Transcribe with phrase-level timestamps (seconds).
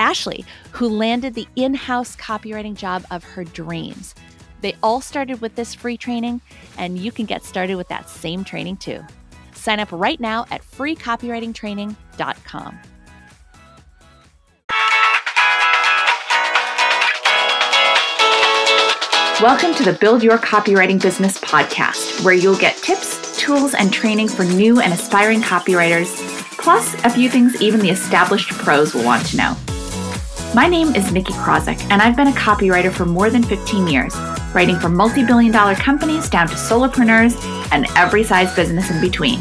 [0.00, 4.16] Ashley, who landed the in house copywriting job of her dreams.
[4.62, 6.40] They all started with this free training,
[6.76, 9.00] and you can get started with that same training too.
[9.54, 12.78] Sign up right now at freecopywritingtraining.com.
[19.42, 24.28] Welcome to the Build Your Copywriting Business podcast, where you'll get tips, tools, and training
[24.28, 26.14] for new and aspiring copywriters,
[26.58, 29.56] plus a few things even the established pros will want to know.
[30.52, 34.12] My name is Nikki Krawczyk, and I've been a copywriter for more than 15 years,
[34.52, 37.36] writing for multi billion dollar companies down to solopreneurs
[37.70, 39.38] and every size business in between.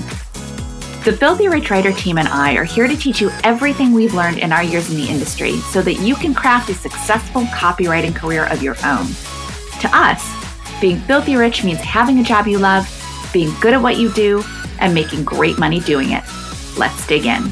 [1.03, 4.37] The Filthy Rich Writer team and I are here to teach you everything we've learned
[4.37, 8.45] in our years in the industry so that you can craft a successful copywriting career
[8.45, 9.07] of your own.
[9.81, 10.23] To us,
[10.79, 12.87] being filthy rich means having a job you love,
[13.33, 14.43] being good at what you do,
[14.79, 16.23] and making great money doing it.
[16.77, 17.51] Let's dig in.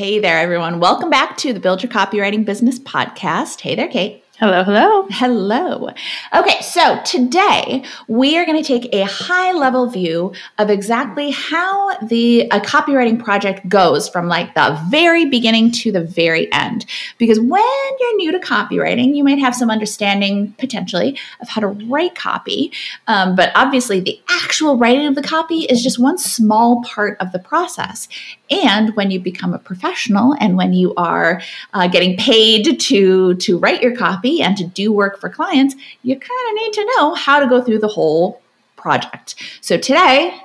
[0.00, 0.80] Hey there, everyone.
[0.80, 3.60] Welcome back to the Build Your Copywriting Business podcast.
[3.60, 4.19] Hey there, Kate.
[4.40, 5.06] Hello, hello.
[5.10, 5.90] Hello.
[6.34, 11.98] Okay, so today we are going to take a high level view of exactly how
[11.98, 16.86] the a copywriting project goes from like the very beginning to the very end.
[17.18, 17.60] Because when
[18.00, 22.72] you're new to copywriting, you might have some understanding potentially of how to write copy,
[23.08, 27.32] um, but obviously the actual writing of the copy is just one small part of
[27.32, 28.08] the process.
[28.50, 31.42] And when you become a professional and when you are
[31.74, 36.14] uh, getting paid to to write your copy and to do work for clients, you
[36.14, 38.40] kind of need to know how to go through the whole
[38.76, 39.34] project.
[39.60, 40.40] So today,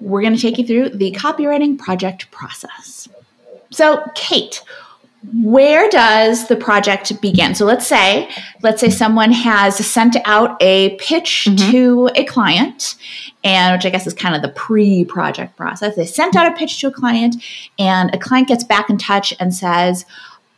[0.00, 3.08] we're going to take you through the copywriting project process.
[3.70, 4.62] So, Kate,
[5.34, 8.28] where does the project begin so let's say
[8.62, 11.70] let's say someone has sent out a pitch mm-hmm.
[11.70, 12.94] to a client
[13.42, 16.80] and which i guess is kind of the pre-project process they sent out a pitch
[16.80, 17.36] to a client
[17.78, 20.04] and a client gets back in touch and says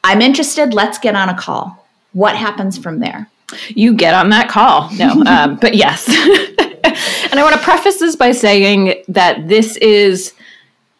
[0.04, 3.28] i'm interested let's get on a call what happens from there?
[3.68, 4.90] You get on that call.
[4.94, 6.08] No, um, but yes.
[7.30, 10.34] and I want to preface this by saying that this is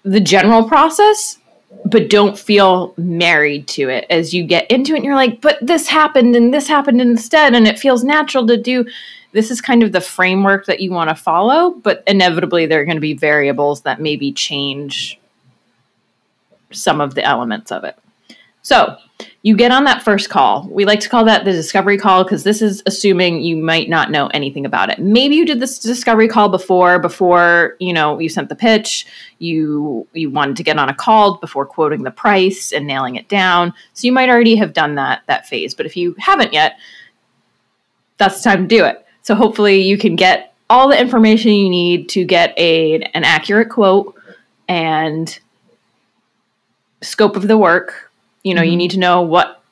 [0.05, 1.39] the general process,
[1.85, 5.59] but don't feel married to it as you get into it and you're like, but
[5.61, 7.55] this happened and this happened instead.
[7.55, 8.87] And it feels natural to do.
[9.33, 12.87] This is kind of the framework that you want to follow, but inevitably there are
[12.87, 15.21] going to be variables that maybe change
[16.71, 17.99] some of the elements of it.
[18.69, 18.99] So,
[19.43, 20.69] you get on that first call.
[20.71, 24.11] We like to call that the discovery call because this is assuming you might not
[24.11, 24.99] know anything about it.
[24.99, 29.07] Maybe you did this discovery call before, before you know you sent the pitch.
[29.39, 33.27] You you wanted to get on a call before quoting the price and nailing it
[33.31, 33.73] down.
[33.95, 35.73] So you might already have done that that phase.
[35.73, 36.79] But if you haven't yet,
[38.19, 39.03] that's the time to do it.
[39.23, 43.71] So hopefully you can get all the information you need to get a an accurate
[43.71, 44.15] quote
[44.69, 45.39] and
[47.01, 48.08] scope of the work
[48.43, 48.71] you know, mm-hmm.
[48.71, 49.63] you need to know what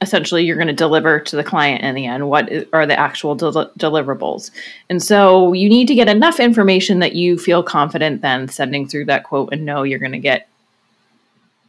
[0.00, 2.28] essentially you're going to deliver to the client in the end.
[2.28, 4.50] What are the actual del- deliverables?
[4.90, 9.06] And so you need to get enough information that you feel confident then sending through
[9.06, 10.48] that quote and know you're going to get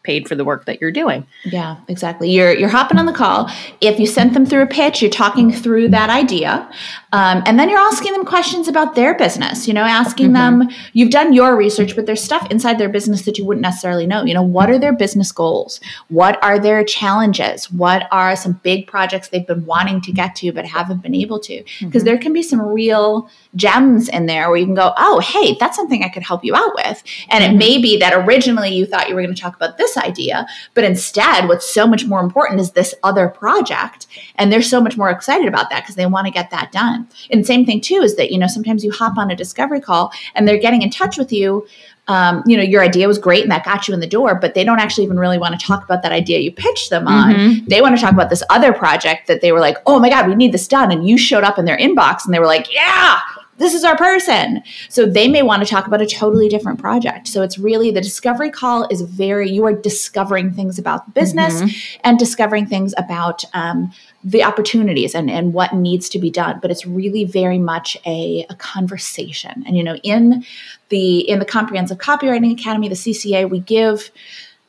[0.07, 1.28] paid for the work that you're doing.
[1.44, 2.31] Yeah, exactly.
[2.31, 3.51] You're you're hopping on the call.
[3.81, 6.68] If you sent them through a pitch, you're talking through that idea,
[7.12, 9.68] um, and then you're asking them questions about their business.
[9.68, 10.59] You know, asking mm-hmm.
[10.59, 10.69] them.
[10.94, 14.24] You've done your research, but there's stuff inside their business that you wouldn't necessarily know.
[14.24, 15.81] You know, what are their business goals?
[16.07, 17.69] What are their challenges?
[17.69, 21.39] What are some big projects they've been wanting to get to but haven't been able
[21.42, 21.57] to?
[21.57, 22.06] Because mm-hmm.
[22.06, 25.75] there can be some real gems in there where you can go, oh, hey, that's
[25.75, 27.03] something I could help you out with.
[27.30, 27.56] And mm-hmm.
[27.56, 30.47] it may be that originally you thought you were going to talk about this idea,
[30.73, 34.07] but instead, what's so much more important is this other project.
[34.35, 37.07] And they're so much more excited about that because they want to get that done.
[37.31, 40.11] And same thing, too, is that, you know, sometimes you hop on a discovery call
[40.35, 41.67] and they're getting in touch with you
[42.07, 44.53] um, you know, your idea was great and that got you in the door, but
[44.53, 47.33] they don't actually even really want to talk about that idea you pitched them on.
[47.33, 47.65] Mm-hmm.
[47.67, 50.27] They want to talk about this other project that they were like, oh my God,
[50.27, 50.91] we need this done.
[50.91, 53.19] And you showed up in their inbox and they were like, yeah,
[53.57, 54.62] this is our person.
[54.89, 57.27] So they may want to talk about a totally different project.
[57.27, 61.62] So it's really the discovery call is very, you are discovering things about the business
[61.62, 62.00] mm-hmm.
[62.04, 63.92] and discovering things about um,
[64.24, 66.59] the opportunities and, and what needs to be done.
[66.62, 69.63] But it's really very much a, a conversation.
[69.65, 70.45] And, you know, in
[70.89, 74.12] the, in the Comprehensive Copywriting Academy, the CCA, we give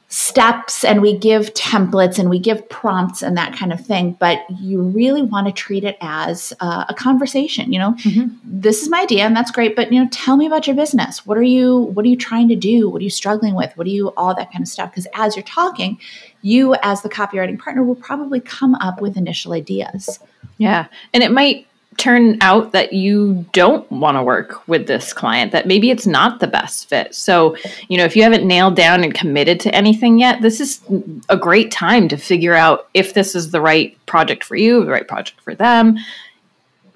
[0.08, 4.40] steps and we give templates and we give prompts and that kind of thing but
[4.58, 7.92] you really want to treat it as uh, a conversation you know?
[7.92, 8.34] Mm-hmm.
[8.42, 11.24] this is my idea and that's great but you know tell me about your business.
[11.26, 12.88] What are you what are you trying to do?
[12.90, 13.76] What are you struggling with?
[13.76, 14.90] What are you all that kind of stuff?
[14.90, 15.98] Because as you're talking
[16.42, 20.20] you as the copywriting partner will probably come up with initial ideas.
[20.58, 20.86] Yeah.
[21.12, 21.66] And it might
[21.98, 26.40] turn out that you don't want to work with this client, that maybe it's not
[26.40, 27.14] the best fit.
[27.14, 27.56] So,
[27.88, 30.80] you know, if you haven't nailed down and committed to anything yet, this is
[31.28, 34.92] a great time to figure out if this is the right project for you, the
[34.92, 35.98] right project for them.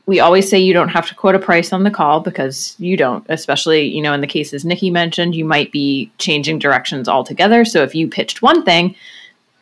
[0.07, 2.97] We always say you don't have to quote a price on the call because you
[2.97, 7.65] don't, especially, you know, in the cases Nikki mentioned, you might be changing directions altogether.
[7.65, 8.95] So if you pitched one thing,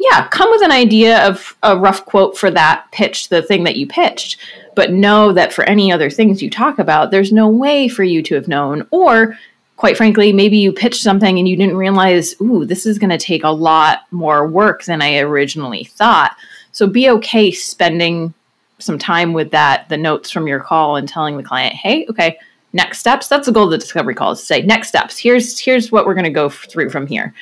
[0.00, 3.76] yeah, come with an idea of a rough quote for that pitch, the thing that
[3.76, 4.38] you pitched
[4.74, 8.22] but know that for any other things you talk about, there's no way for you
[8.22, 8.86] to have known.
[8.90, 9.36] Or,
[9.76, 13.18] quite frankly, maybe you pitched something and you didn't realize, ooh, this is going to
[13.18, 16.36] take a lot more work than I originally thought.
[16.72, 18.32] So be okay spending
[18.78, 22.38] some time with that, the notes from your call, and telling the client, hey, okay,
[22.72, 23.28] next steps.
[23.28, 25.18] That's the goal of the discovery call is to say, next steps.
[25.18, 27.34] Here's here's what we're going to go through from here.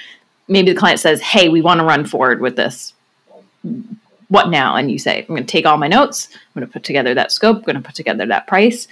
[0.49, 2.95] Maybe the client says, hey, we want to run forward with this
[4.29, 4.77] what now?
[4.77, 7.15] And you say, I'm going to take all my notes, I'm going to put together
[7.15, 8.89] that scope, I'm going to put together that price.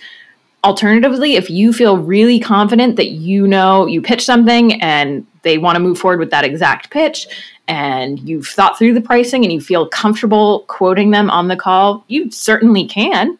[0.64, 5.76] Alternatively, if you feel really confident that you know you pitch something and they want
[5.76, 7.28] to move forward with that exact pitch
[7.68, 12.04] and you've thought through the pricing and you feel comfortable quoting them on the call,
[12.08, 13.38] you certainly can.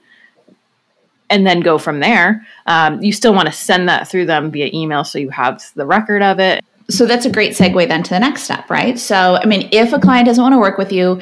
[1.29, 2.47] And then go from there.
[2.67, 5.85] Um, you still want to send that through them via email so you have the
[5.85, 8.99] record of it so that's a great segue then to the next step, right?
[8.99, 11.21] So, I mean, if a client doesn't want to work with you,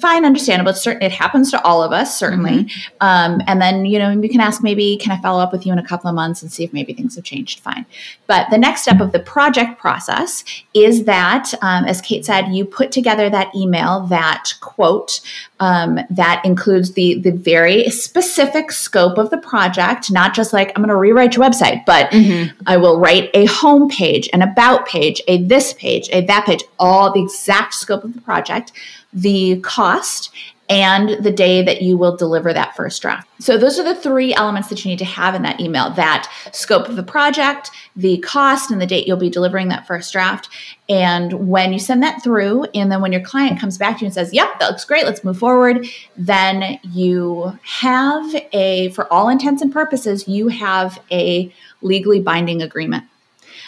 [0.00, 0.70] fine, understandable.
[0.70, 2.64] It's certain, it happens to all of us, certainly.
[2.64, 2.96] Mm-hmm.
[3.00, 5.72] Um, and then, you know, you can ask maybe, can I follow up with you
[5.72, 7.60] in a couple of months and see if maybe things have changed?
[7.60, 7.86] Fine.
[8.26, 12.64] But the next step of the project process is that, um, as Kate said, you
[12.64, 15.20] put together that email, that quote
[15.60, 20.82] um, that includes the the very specific scope of the project, not just like I'm
[20.82, 22.56] going to rewrite your website, but mm-hmm.
[22.66, 26.62] I will write a home page, an about page, a this page, a that page,
[26.78, 28.72] all the exact scope of the project
[29.12, 30.30] the cost,
[30.68, 33.28] and the day that you will deliver that first draft.
[33.40, 36.30] So, those are the three elements that you need to have in that email that
[36.52, 40.48] scope of the project, the cost, and the date you'll be delivering that first draft.
[40.88, 44.06] And when you send that through, and then when your client comes back to you
[44.06, 45.86] and says, Yep, that looks great, let's move forward,
[46.16, 53.04] then you have a, for all intents and purposes, you have a legally binding agreement.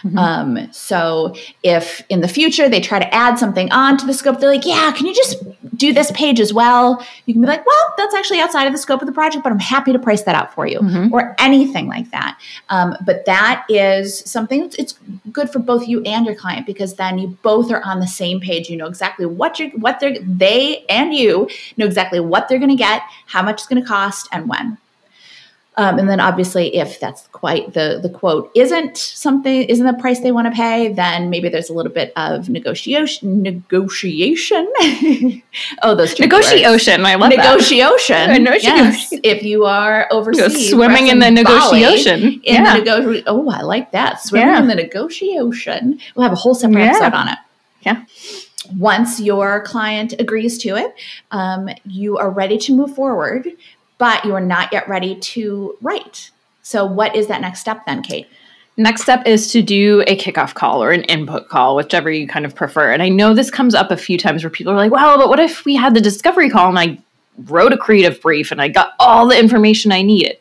[0.03, 0.19] Mm-hmm.
[0.19, 4.41] Um, so if in the future they try to add something on to the scope,
[4.41, 5.43] they're like, yeah, can you just
[5.81, 7.05] do this page as well?
[7.25, 9.51] You can be like, well, that's actually outside of the scope of the project, but
[9.51, 11.13] I'm happy to price that out for you mm-hmm.
[11.13, 12.39] or anything like that.
[12.69, 14.95] Um, but that is something it's
[15.33, 18.41] good for both you and your client because then you both are on the same
[18.41, 18.69] page.
[18.69, 21.49] You know exactly what you're, what they're, they and you
[21.79, 24.77] know exactly what they're going to get, how much it's going to cost and when.
[25.81, 30.21] Um, and then obviously, if that's quite the the quote isn't something isn't the price
[30.21, 33.43] they want to pay, then maybe there's a little bit of negotiation.
[33.43, 34.71] Negotiation.
[35.83, 37.07] oh, those negotiation.
[37.07, 38.45] I love negotiation.
[38.51, 38.63] That.
[38.63, 42.23] Yes, if you are overseas, swimming in the negotiation.
[42.23, 42.79] in yeah.
[42.79, 44.21] the nego- Oh, I like that.
[44.21, 44.61] Swimming yeah.
[44.61, 45.99] in the negotiation.
[46.15, 46.91] We'll have a whole separate yeah.
[46.91, 47.39] episode on it.
[47.87, 48.05] Yeah
[48.77, 50.95] once your client agrees to it,
[51.31, 53.49] um, you are ready to move forward
[54.01, 56.33] but you are not yet ready to write.
[56.63, 58.27] So, what is that next step then, Kate?
[58.77, 62.47] Next step is to do a kickoff call or an input call, whichever you kind
[62.47, 62.93] of prefer.
[62.93, 65.29] And I know this comes up a few times where people are like, well, but
[65.29, 66.99] what if we had the discovery call and I
[67.45, 70.39] wrote a creative brief and I got all the information I needed?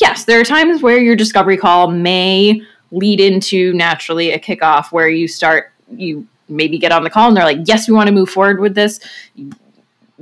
[0.00, 5.08] Yes, there are times where your discovery call may lead into naturally a kickoff where
[5.08, 8.14] you start, you maybe get on the call and they're like, yes, we want to
[8.14, 8.98] move forward with this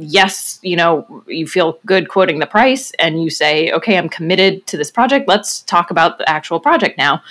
[0.02, 4.66] yes, you know, you feel good quoting the price and you say, okay, I'm committed
[4.68, 5.28] to this project.
[5.28, 7.22] Let's talk about the actual project now.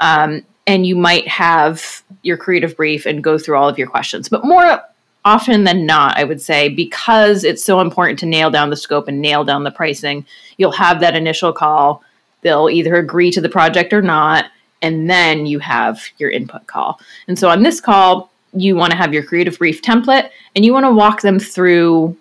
[0.00, 4.28] Um, and you might have your creative brief and go through all of your questions.
[4.28, 4.82] But more
[5.24, 9.08] often than not, I would say, because it's so important to nail down the scope
[9.08, 10.24] and nail down the pricing,
[10.56, 12.02] you'll have that initial call.
[12.42, 14.46] They'll either agree to the project or not.
[14.82, 17.00] And then you have your input call.
[17.28, 20.72] And so on this call, you want to have your creative brief template and you
[20.72, 22.16] want to walk them through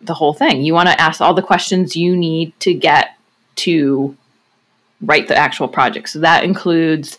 [0.00, 0.62] the whole thing.
[0.62, 3.16] You want to ask all the questions you need to get
[3.56, 4.16] to
[5.00, 6.10] write the actual project.
[6.10, 7.18] So that includes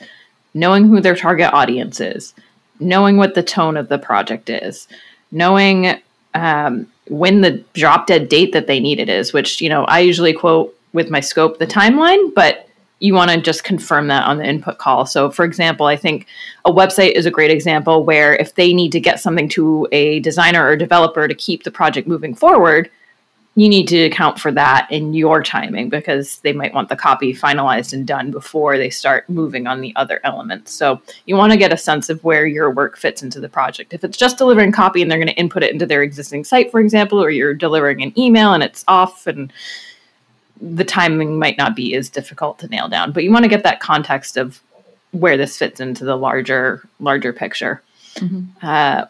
[0.54, 2.34] knowing who their target audience is,
[2.80, 4.88] knowing what the tone of the project is,
[5.32, 6.00] knowing
[6.34, 10.00] um, when the drop dead date that they need it is, which, you know, I
[10.00, 12.70] usually quote with my scope the timeline, but
[13.06, 15.06] you want to just confirm that on the input call.
[15.06, 16.26] So, for example, I think
[16.66, 20.20] a website is a great example where if they need to get something to a
[20.22, 22.90] designer or developer to keep the project moving forward,
[23.58, 27.32] you need to account for that in your timing because they might want the copy
[27.32, 30.74] finalized and done before they start moving on the other elements.
[30.74, 33.94] So you want to get a sense of where your work fits into the project.
[33.94, 36.72] If it's just delivering copy and they're going to input it into their existing site,
[36.72, 39.54] for example, or you're delivering an email and it's off and
[40.62, 43.64] the timing might not be as difficult to nail down, but you want to get
[43.64, 44.62] that context of
[45.12, 47.82] where this fits into the larger larger picture.
[48.16, 48.66] Mm-hmm.
[48.66, 49.06] Uh,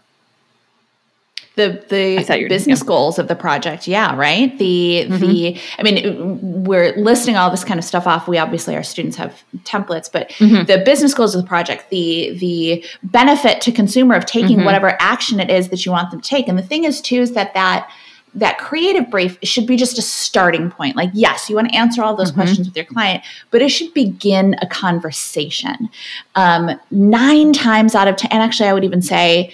[1.55, 2.85] the the business yeah.
[2.85, 5.17] goals of the project yeah right the mm-hmm.
[5.19, 9.15] the i mean we're listing all this kind of stuff off we obviously our students
[9.17, 10.65] have templates but mm-hmm.
[10.65, 14.65] the business goals of the project the the benefit to consumer of taking mm-hmm.
[14.65, 17.21] whatever action it is that you want them to take and the thing is too
[17.21, 17.89] is that that
[18.35, 20.95] that creative brief should be just a starting point.
[20.95, 22.41] Like, yes, you want to answer all those mm-hmm.
[22.41, 25.89] questions with your client, but it should begin a conversation.
[26.35, 29.53] Um, nine times out of 10, and actually, I would even say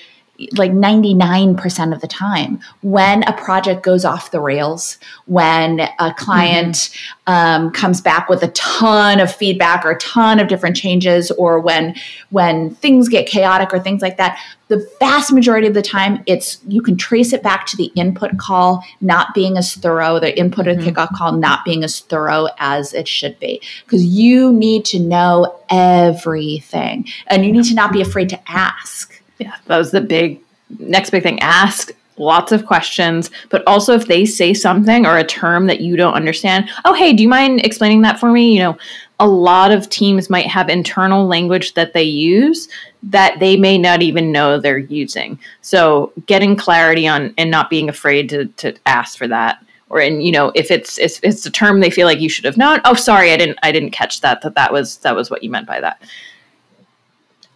[0.57, 6.75] like 99% of the time when a project goes off the rails when a client
[6.75, 7.33] mm-hmm.
[7.33, 11.59] um, comes back with a ton of feedback or a ton of different changes or
[11.59, 11.95] when
[12.29, 14.39] when things get chaotic or things like that
[14.71, 18.37] the vast majority of the time it's you can trace it back to the input
[18.37, 20.79] call not being as thorough the input mm-hmm.
[20.79, 24.97] or kickoff call not being as thorough as it should be because you need to
[24.97, 29.10] know everything and you need to not be afraid to ask
[29.41, 30.39] yeah, that was the big
[30.79, 31.39] next big thing.
[31.39, 35.97] Ask lots of questions, but also if they say something or a term that you
[35.97, 38.53] don't understand, oh, hey, do you mind explaining that for me?
[38.53, 38.77] You know,
[39.19, 42.67] a lot of teams might have internal language that they use
[43.01, 45.39] that they may not even know they're using.
[45.61, 49.65] So getting clarity on and not being afraid to, to ask for that.
[49.89, 52.45] Or and you know if it's, it's it's a term they feel like you should
[52.45, 52.79] have known.
[52.85, 54.41] Oh, sorry, I didn't I didn't catch that.
[54.41, 56.01] That that was that was what you meant by that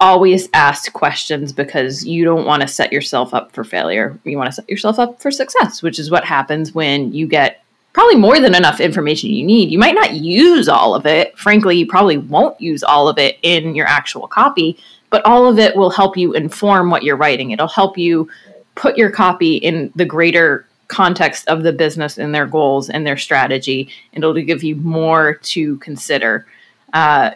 [0.05, 4.17] always ask questions because you don't want to set yourself up for failure.
[4.23, 7.63] You want to set yourself up for success, which is what happens when you get
[7.93, 9.71] probably more than enough information you need.
[9.71, 11.35] You might not use all of it.
[11.39, 14.77] Frankly, you probably won't use all of it in your actual copy,
[15.09, 17.49] but all of it will help you inform what you're writing.
[17.49, 18.29] It'll help you
[18.75, 23.17] put your copy in the greater context of the business and their goals and their
[23.17, 26.45] strategy, it'll give you more to consider.
[26.93, 27.31] Uh,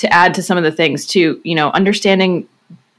[0.00, 2.48] to add to some of the things too, you know, understanding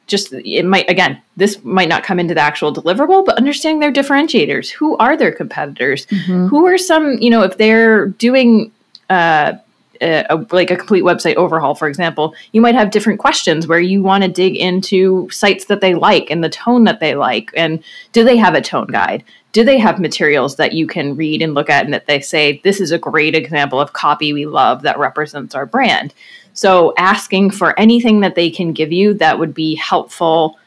[0.07, 3.91] just it might again this might not come into the actual deliverable but understanding their
[3.93, 4.69] differentiators.
[4.69, 6.05] Who are their competitors?
[6.07, 6.47] Mm-hmm.
[6.47, 8.71] who are some you know if they're doing
[9.09, 9.53] uh,
[10.01, 13.79] a, a, like a complete website overhaul for example you might have different questions where
[13.79, 17.51] you want to dig into sites that they like and the tone that they like
[17.55, 19.23] and do they have a tone guide?
[19.53, 22.61] Do they have materials that you can read and look at and that they say
[22.63, 26.13] this is a great example of copy we love that represents our brand
[26.53, 30.57] so asking for anything that they can give you that would be helpful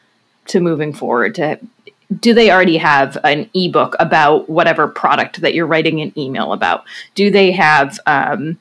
[0.47, 1.59] to moving forward to
[2.21, 6.85] do they already have an ebook about whatever product that you're writing an email about?
[7.15, 8.59] Do they have um,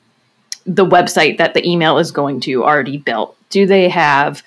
[0.66, 3.36] the website that the email is going to already built?
[3.50, 4.42] Do they have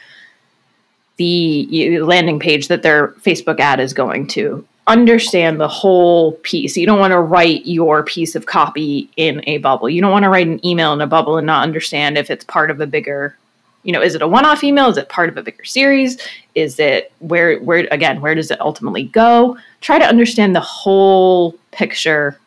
[1.18, 4.66] the landing page that their Facebook ad is going to?
[4.88, 6.78] Understand the whole piece.
[6.78, 9.90] You don't want to write your piece of copy in a bubble.
[9.90, 12.46] You don't want to write an email in a bubble and not understand if it's
[12.46, 13.38] part of a bigger,
[13.84, 14.88] you know, is it a one-off email?
[14.88, 16.18] Is it part of a bigger series?
[16.56, 19.58] Is it where where again, where does it ultimately go?
[19.82, 22.40] Try to understand the whole picture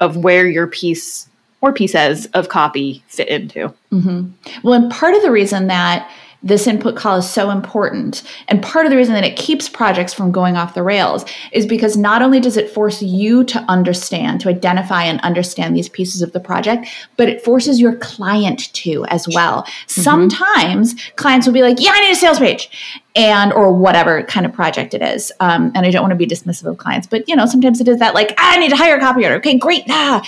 [0.00, 1.28] of where your piece
[1.60, 3.74] or pieces of copy fit into.
[3.90, 4.28] Mm-hmm.
[4.62, 6.08] Well, and part of the reason that
[6.42, 8.22] this input call is so important.
[8.48, 11.66] And part of the reason that it keeps projects from going off the rails is
[11.66, 16.22] because not only does it force you to understand, to identify and understand these pieces
[16.22, 19.62] of the project, but it forces your client to as well.
[19.62, 20.00] Mm-hmm.
[20.02, 24.46] Sometimes clients will be like, yeah, I need a sales page and or whatever kind
[24.46, 25.32] of project it is.
[25.40, 27.88] Um, and I don't want to be dismissive of clients, but you know, sometimes it
[27.88, 29.38] is that like, I need to hire a copywriter.
[29.38, 29.84] Okay, great.
[29.88, 30.22] Ah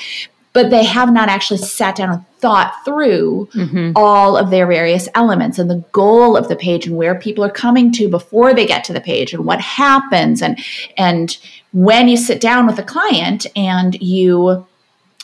[0.52, 3.92] but they have not actually sat down and thought through mm-hmm.
[3.94, 7.50] all of their various elements and the goal of the page and where people are
[7.50, 10.58] coming to before they get to the page and what happens and
[10.96, 11.38] and
[11.72, 14.66] when you sit down with a client and you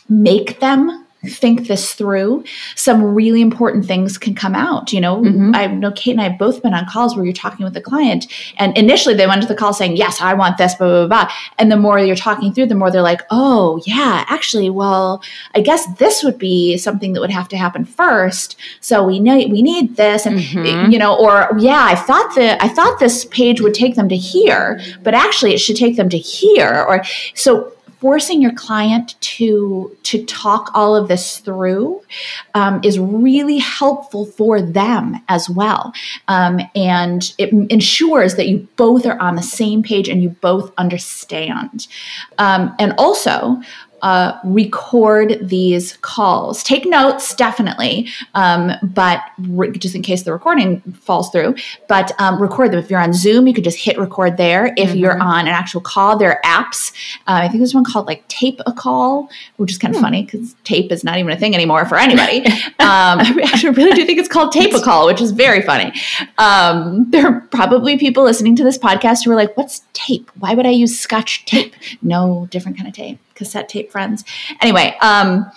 [0.08, 2.44] make them think this through,
[2.74, 4.92] some really important things can come out.
[4.92, 5.54] You know, mm-hmm.
[5.54, 7.80] I know Kate and I have both been on calls where you're talking with a
[7.80, 8.26] client,
[8.58, 11.32] and initially they went to the call saying, Yes, I want this, blah, blah, blah.
[11.58, 15.22] And the more you're talking through, the more they're like, Oh, yeah, actually, well,
[15.54, 18.56] I guess this would be something that would have to happen first.
[18.80, 20.26] So we know we need this.
[20.26, 20.90] And mm-hmm.
[20.90, 24.16] you know, or yeah, I thought that I thought this page would take them to
[24.16, 26.84] here, but actually it should take them to here.
[26.88, 27.02] Or
[27.34, 32.02] so forcing your client to to talk all of this through
[32.54, 35.92] um, is really helpful for them as well.
[36.28, 40.72] Um, and it ensures that you both are on the same page and you both
[40.78, 41.86] understand.
[42.38, 43.60] Um, and also
[44.06, 46.62] uh, record these calls.
[46.62, 51.56] Take notes, definitely, um, but re- just in case the recording falls through,
[51.88, 52.78] but um, record them.
[52.78, 54.72] If you're on Zoom, you could just hit record there.
[54.76, 54.98] If mm-hmm.
[54.98, 56.92] you're on an actual call, there are apps.
[57.26, 60.04] Uh, I think there's one called like Tape a Call, which is kind of hmm.
[60.04, 62.46] funny because tape is not even a thing anymore for anybody.
[62.46, 65.92] um, I actually really do think it's called Tape a Call, which is very funny.
[66.38, 70.30] Um, there are probably people listening to this podcast who are like, what's tape?
[70.38, 71.74] Why would I use scotch tape?
[72.02, 74.24] No, different kind of tape cassette tape friends.
[74.60, 75.50] Anyway, um,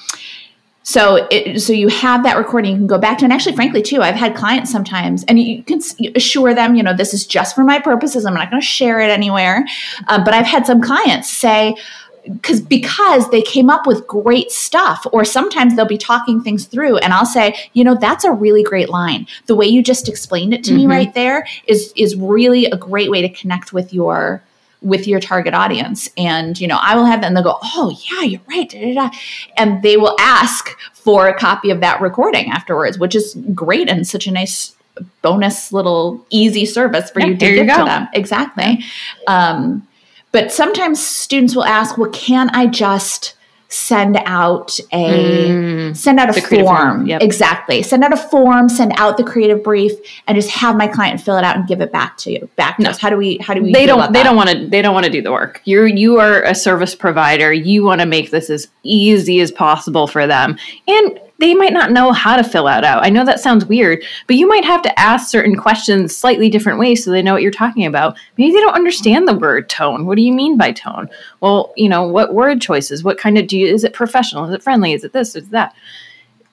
[0.89, 3.81] so it, so you have that recording you can go back to and actually frankly
[3.81, 5.79] too i've had clients sometimes and you can
[6.15, 8.99] assure them you know this is just for my purposes i'm not going to share
[8.99, 9.65] it anywhere
[10.07, 11.75] um, but i've had some clients say
[12.23, 16.97] because because they came up with great stuff or sometimes they'll be talking things through
[16.97, 20.53] and i'll say you know that's a really great line the way you just explained
[20.53, 20.79] it to mm-hmm.
[20.79, 24.43] me right there is is really a great way to connect with your
[24.81, 26.09] with your target audience.
[26.17, 28.69] And, you know, I will have them, they'll go, oh, yeah, you're right.
[28.69, 29.17] Da, da, da.
[29.57, 34.07] And they will ask for a copy of that recording afterwards, which is great and
[34.07, 34.75] such a nice
[35.21, 38.07] bonus little easy service for yeah, you to give you to them.
[38.13, 38.83] Exactly.
[39.27, 39.87] Um,
[40.31, 43.35] but sometimes students will ask, well, can I just
[43.69, 47.05] send out a mm, send out a form.
[47.05, 47.21] yep.
[47.21, 47.83] exactly.
[47.83, 49.91] Send out a form send out the creative brief
[50.27, 52.77] and just have my client fill it out and give it back to you back
[52.77, 52.89] to no.
[52.89, 52.97] us.
[52.97, 54.23] How do we how do we they don't they that?
[54.23, 55.61] don't want to they don't want to do the work.
[55.65, 57.53] You're you are a service provider.
[57.53, 60.57] You want to make this as easy as possible for them.
[60.87, 63.05] And they might not know how to fill that out.
[63.05, 66.79] I know that sounds weird, but you might have to ask certain questions slightly different
[66.79, 68.17] ways so they know what you're talking about.
[68.37, 70.05] Maybe they don't understand the word tone.
[70.05, 71.09] What do you mean by tone?
[71.39, 73.03] Well, you know, what word choices?
[73.03, 74.45] What kind of do you, is it professional?
[74.45, 74.93] Is it friendly?
[74.93, 75.35] Is it this?
[75.35, 75.73] Is that?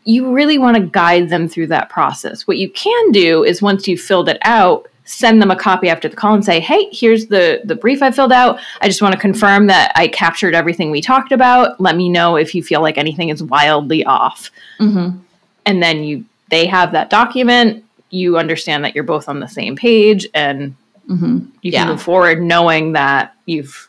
[0.05, 2.47] You really want to guide them through that process.
[2.47, 6.09] What you can do is once you've filled it out, send them a copy after
[6.09, 8.59] the call and say, "Hey, here's the the brief I filled out.
[8.83, 11.81] I just want to confirm that I captured everything we talked about.
[11.81, 15.19] Let me know if you feel like anything is wildly off." Mm-hmm.
[15.65, 17.85] And then you they have that document.
[18.11, 20.77] You understand that you're both on the same page, and
[21.09, 21.47] mm-hmm.
[21.63, 21.89] you can yeah.
[21.89, 23.89] move forward knowing that you've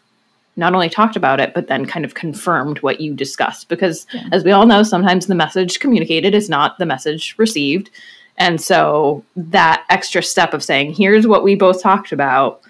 [0.55, 3.69] not only talked about it, but then kind of confirmed what you discussed.
[3.69, 4.27] Because yeah.
[4.31, 7.89] as we all know, sometimes the message communicated is not the message received.
[8.37, 12.61] And so that extra step of saying, here's what we both talked about,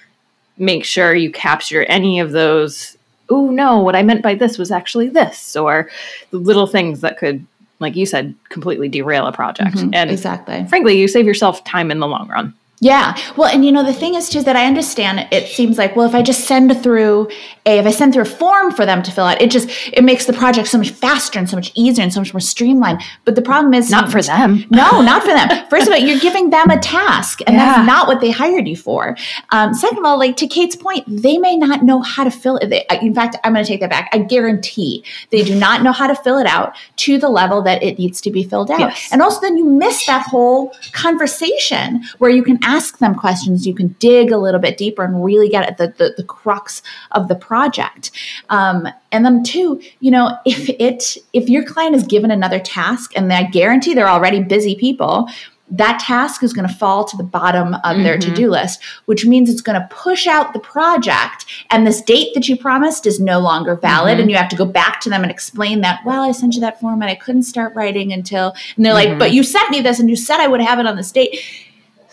[0.57, 2.97] make sure you capture any of those.
[3.29, 5.89] Oh, no, what I meant by this was actually this, or
[6.31, 7.45] the little things that could,
[7.79, 9.75] like you said, completely derail a project.
[9.75, 10.65] Mm-hmm, and exactly.
[10.67, 12.53] Frankly, you save yourself time in the long run.
[12.79, 13.17] Yeah.
[13.35, 16.07] Well, and you know, the thing is too that I understand it seems like, well,
[16.07, 17.27] if I just send through
[17.65, 20.03] a, if I send through a form for them to fill out, it just, it
[20.03, 23.01] makes the project so much faster and so much easier and so much more streamlined.
[23.25, 24.65] But the problem is not for them.
[24.77, 25.67] No, not for them.
[25.69, 27.65] First of all, you're giving them a task and yeah.
[27.65, 29.17] that's not what they hired you for.
[29.49, 32.57] Um, second of all, like to Kate's point, they may not know how to fill
[32.57, 32.85] it.
[33.01, 34.09] In fact, I'm going to take that back.
[34.13, 37.81] I guarantee they do not know how to fill it out to the level that
[37.81, 38.79] it needs to be filled out.
[38.79, 39.09] Yes.
[39.11, 43.73] And also then you miss that whole conversation where you can ask them questions, you
[43.73, 46.81] can dig a little bit deeper and really get at the, the, the crux
[47.13, 48.11] of the project.
[48.49, 53.13] Um, and then two, you know, if it if your client is given another task,
[53.15, 55.29] and I guarantee they're already busy people,
[55.69, 58.03] that task is going to fall to the bottom of mm-hmm.
[58.03, 62.33] their to-do list which means it's going to push out the project and this date
[62.33, 64.21] that you promised is no longer valid mm-hmm.
[64.21, 66.61] and you have to go back to them and explain that well i sent you
[66.61, 69.09] that form and i couldn't start writing until and they're mm-hmm.
[69.09, 71.11] like but you sent me this and you said i would have it on this
[71.11, 71.37] date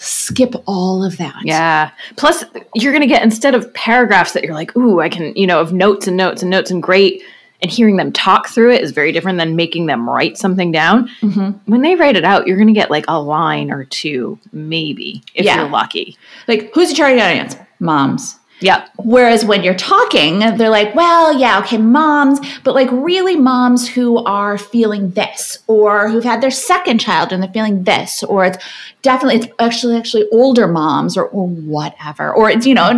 [0.05, 1.41] skip all of that.
[1.45, 1.91] Yeah.
[2.17, 5.47] Plus, you're going to get instead of paragraphs that you're like, ooh, I can, you
[5.47, 7.23] know, of notes and notes and notes and great.
[7.63, 11.09] And hearing them talk through it is very different than making them write something down.
[11.23, 11.71] Mm-hmm.
[11.71, 15.23] When they write it out, you're going to get like a line or two, maybe,
[15.35, 15.61] if yeah.
[15.61, 16.19] you're lucky.
[16.47, 17.57] Like, who's the target audience?
[17.81, 18.39] Moms.
[18.65, 18.89] Yeah.
[18.97, 24.25] Whereas when you're talking, they're like, well, yeah, okay, moms, but like really moms who
[24.25, 28.57] are feeling this or who've had their second child and they're feeling this, or it's
[29.03, 32.91] definitely, it's actually, actually older moms or, or whatever, or it's, you know,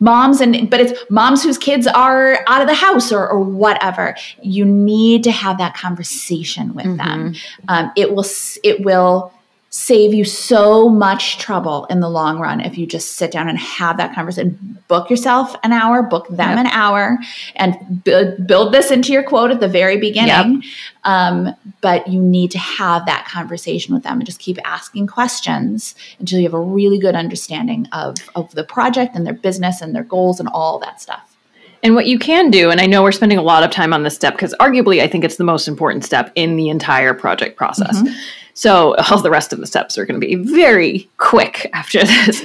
[0.00, 4.16] moms and but it's moms whose kids are out of the house or, or whatever
[4.42, 6.96] you need to have that conversation with mm-hmm.
[6.96, 7.34] them
[7.68, 8.24] um, it will
[8.64, 9.32] it will
[9.74, 13.58] save you so much trouble in the long run if you just sit down and
[13.58, 14.78] have that conversation.
[14.86, 16.58] Book yourself an hour, book them yep.
[16.58, 17.18] an hour,
[17.56, 20.60] and build, build this into your quote at the very beginning.
[20.60, 20.64] Yep.
[21.04, 25.94] Um, but you need to have that conversation with them and just keep asking questions
[26.18, 29.94] until you have a really good understanding of, of the project and their business and
[29.94, 31.34] their goals and all that stuff.
[31.82, 34.02] And what you can do, and I know we're spending a lot of time on
[34.02, 37.56] this step because arguably I think it's the most important step in the entire project
[37.56, 37.96] process.
[37.96, 38.12] Mm-hmm
[38.54, 42.42] so all the rest of the steps are going to be very quick after this.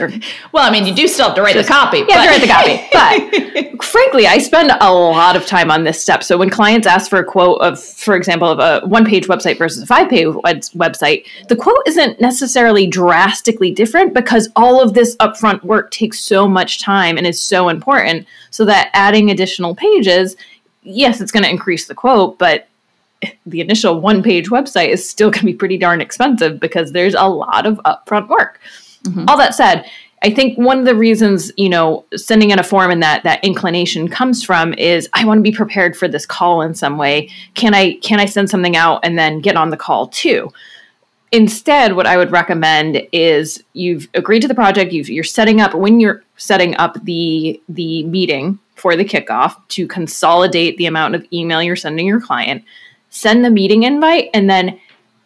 [0.52, 2.04] well, I mean, you do still have to write just, the copy.
[2.08, 3.68] Yeah, to write the copy.
[3.78, 6.24] But frankly, I spend a lot of time on this step.
[6.24, 9.84] So when clients ask for a quote of, for example, of a one-page website versus
[9.84, 15.92] a five-page website, the quote isn't necessarily drastically different because all of this upfront work
[15.92, 18.26] takes so much time and is so important.
[18.52, 20.36] So that adding additional pages,
[20.84, 22.68] yes, it's going to increase the quote, but
[23.46, 27.16] the initial one page website is still going to be pretty darn expensive because there's
[27.16, 28.60] a lot of upfront work.
[29.04, 29.26] Mm-hmm.
[29.28, 29.86] All that said,
[30.24, 33.44] I think one of the reasons, you know, sending in a form and that that
[33.44, 37.30] inclination comes from is I want to be prepared for this call in some way.
[37.54, 40.52] Can I can I send something out and then get on the call too?
[41.32, 45.76] Instead, what I would recommend is you've agreed to the project, you've you're setting up
[45.76, 51.26] when you're setting up the the meeting for the kickoff to consolidate the amount of
[51.32, 52.64] email you're sending your client
[53.10, 54.80] send the meeting invite and then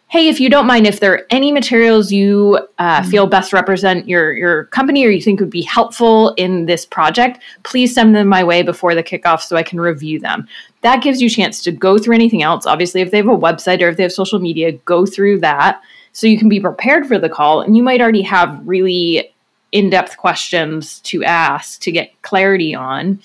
[0.08, 3.10] hey if you don't mind if there are any materials you uh, mm-hmm.
[3.10, 7.40] feel best represent your your company or you think would be helpful in this project
[7.62, 10.46] please send them my way before the kickoff so i can review them.
[10.82, 12.66] That gives you a chance to go through anything else.
[12.66, 15.80] Obviously if they have a website or if they have social media go through that
[16.12, 19.32] so you can be prepared for the call and you might already have really
[19.72, 23.20] in-depth questions to ask to get clarity on.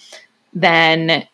[0.53, 1.27] Then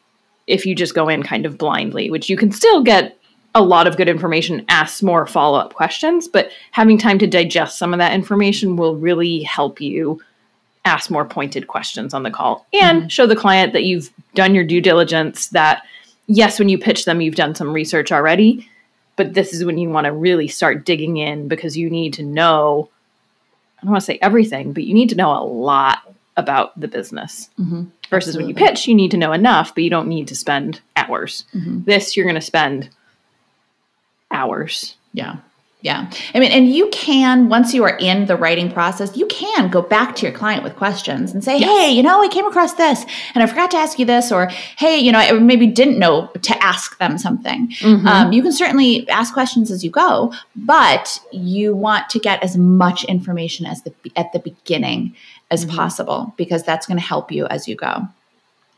[0.48, 3.18] if you just go in kind of blindly which you can still get
[3.56, 7.78] a lot of good information, ask more follow up questions, but having time to digest
[7.78, 10.20] some of that information will really help you
[10.86, 13.08] ask more pointed questions on the call and mm-hmm.
[13.08, 15.84] show the client that you've done your due diligence, that
[16.28, 18.68] yes, when you pitch them, you've done some research already,
[19.16, 22.24] but this is when you want to really start digging in because you need to
[22.24, 22.90] know.
[23.78, 26.88] I don't want to say everything, but you need to know a lot about the
[26.88, 27.50] business.
[27.60, 27.84] Mm-hmm.
[28.10, 28.54] Versus Absolutely.
[28.54, 31.46] when you pitch, you need to know enough, but you don't need to spend hours.
[31.54, 31.84] Mm-hmm.
[31.84, 32.90] This, you're going to spend
[34.32, 34.96] hours.
[35.14, 35.38] Yeah.
[35.84, 36.10] Yeah.
[36.34, 39.82] I mean, and you can, once you are in the writing process, you can go
[39.82, 41.70] back to your client with questions and say, yes.
[41.70, 44.46] hey, you know, I came across this and I forgot to ask you this, or
[44.78, 47.68] hey, you know, I maybe didn't know to ask them something.
[47.82, 48.08] Mm-hmm.
[48.08, 52.56] Um, you can certainly ask questions as you go, but you want to get as
[52.56, 55.14] much information as the at the beginning
[55.54, 55.76] as mm-hmm.
[55.76, 58.08] possible because that's going to help you as you go.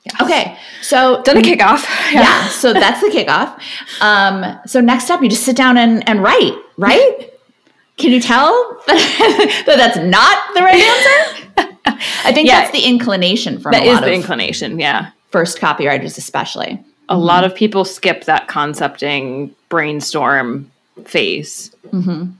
[0.04, 0.22] Yes.
[0.22, 1.84] Okay, so done a kickoff.
[2.12, 2.12] Yeah.
[2.22, 3.60] yeah, so that's the kickoff.
[4.02, 7.32] Um, so next up, you just sit down and, and write, right?
[7.98, 8.52] Can you tell
[8.88, 11.78] that that's not the right answer?
[12.26, 14.80] I think yeah, that's the inclination from that is the inclination.
[14.80, 16.72] Yeah, first copywriters especially.
[17.08, 17.22] A mm-hmm.
[17.22, 20.70] lot of people skip that concepting brainstorm
[21.06, 21.74] phase.
[21.88, 22.32] Mm-hmm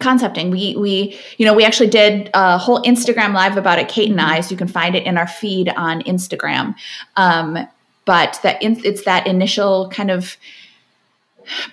[0.00, 0.50] concepting.
[0.50, 3.88] We we you know we actually did a whole instagram live about it.
[3.88, 6.74] Kate and i so you can find it in our feed on instagram.
[7.16, 7.66] Um,
[8.04, 10.36] but that in, it's that initial kind of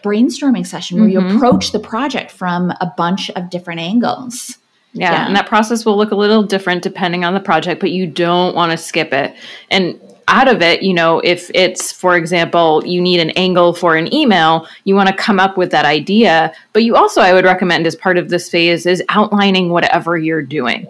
[0.03, 1.29] brainstorming session where mm-hmm.
[1.29, 4.57] you approach the project from a bunch of different angles.
[4.93, 7.91] Yeah, yeah, and that process will look a little different depending on the project, but
[7.91, 9.33] you don't want to skip it.
[9.69, 9.99] And
[10.31, 14.11] out of it, you know, if it's, for example, you need an angle for an
[14.13, 16.53] email, you want to come up with that idea.
[16.73, 20.41] But you also, I would recommend as part of this phase, is outlining whatever you're
[20.41, 20.87] doing.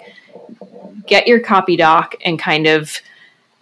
[1.08, 3.02] Get your copy doc and kind of,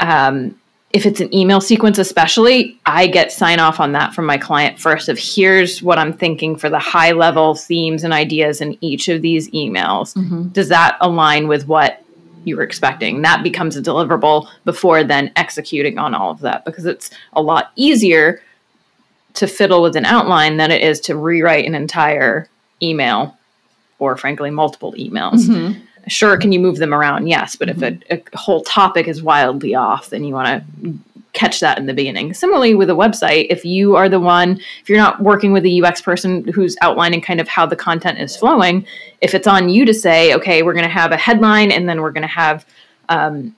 [0.02, 0.60] um,
[0.92, 4.80] if it's an email sequence, especially, I get sign off on that from my client
[4.80, 9.08] first of here's what I'm thinking for the high level themes and ideas in each
[9.08, 10.14] of these emails.
[10.16, 10.50] Mm-hmm.
[10.50, 12.04] Does that align with what
[12.44, 13.22] you were expecting.
[13.22, 17.72] That becomes a deliverable before then executing on all of that because it's a lot
[17.76, 18.42] easier
[19.36, 22.50] to fiddle with an outline than it is to rewrite an entire
[22.82, 23.38] email
[24.00, 25.46] or frankly multiple emails.
[25.46, 25.80] Mm-hmm.
[26.08, 27.28] Sure, can you move them around?
[27.28, 28.02] Yes, but mm-hmm.
[28.10, 30.94] if a, a, whole topic is wildly off, then you want to
[31.40, 32.34] catch that in the beginning.
[32.34, 35.82] Similarly, with a website, if you are the one, if you're not working with a
[35.82, 38.86] UX person who's outlining kind of how the content is flowing,
[39.22, 42.02] if it's on you to say, okay, we're going to have a headline and then
[42.02, 42.66] we're going to have
[43.08, 43.56] um,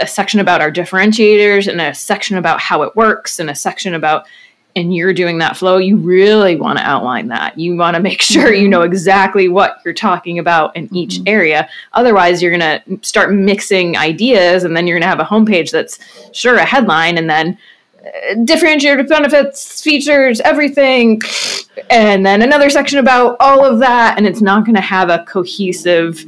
[0.00, 3.94] a section about our differentiators and a section about how it works and a section
[3.94, 4.26] about
[4.74, 7.58] and you're doing that flow, you really want to outline that.
[7.58, 11.28] You want to make sure you know exactly what you're talking about in each Mhm.
[11.28, 11.68] area.
[11.92, 15.70] Otherwise, you're going to start mixing ideas, and then you're going to have a homepage
[15.70, 15.98] that's
[16.32, 17.58] sure a headline, and then
[18.04, 21.20] uh, differentiated benefits, features, everything,
[21.90, 25.24] and then another section about all of that, and it's not going to have a
[25.28, 26.24] cohesive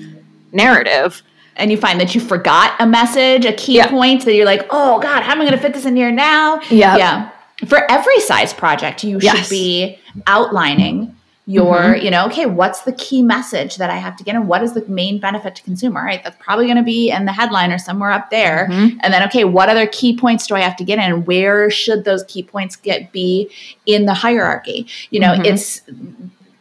[0.52, 1.22] narrative.
[1.57, 4.98] and you find that you forgot a message, a key point that you're like, oh
[4.98, 6.61] God, how am I going to fit this in here now?
[6.68, 6.96] Yeah.
[6.96, 7.30] Yeah.
[7.67, 9.38] For every size project, you Yes.
[9.38, 11.14] should be outlining
[11.47, 14.62] your, you know, okay, what's the key message that I have to get and what
[14.62, 16.25] is the main benefit to consumer, right?
[16.25, 18.67] That's probably going to be in the headline or somewhere up there.
[18.71, 18.97] Mhm.
[19.03, 21.27] And then, okay, what other key points do I have to get in?
[21.27, 23.51] Where should those key points get be
[23.85, 24.87] in the hierarchy?
[25.11, 25.45] You know, Mhm.
[25.45, 25.83] it's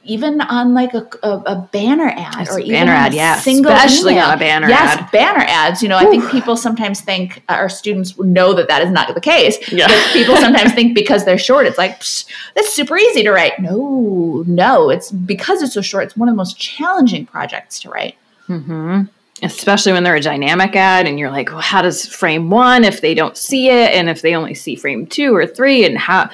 [0.06, 3.72] even on like a, a, a banner ad or even banner ad, a yeah, single
[3.72, 4.26] especially email.
[4.26, 5.12] on a banner yes, ad.
[5.12, 5.82] banner ads.
[5.82, 9.14] You know, I think people sometimes think uh, our students know that that is not
[9.14, 9.72] the case.
[9.72, 9.88] Yeah.
[10.14, 12.00] People sometimes think because they're short, it's like
[12.56, 13.60] that's super easy to write.
[13.60, 16.06] No, no, it's because it's so short.
[16.06, 18.16] It's one of the most challenging projects to write.
[18.48, 19.04] hmm
[19.42, 23.02] Especially when they're a dynamic ad, and you're like, well, how does frame one if
[23.02, 26.30] they don't see it, and if they only see frame two or three, and how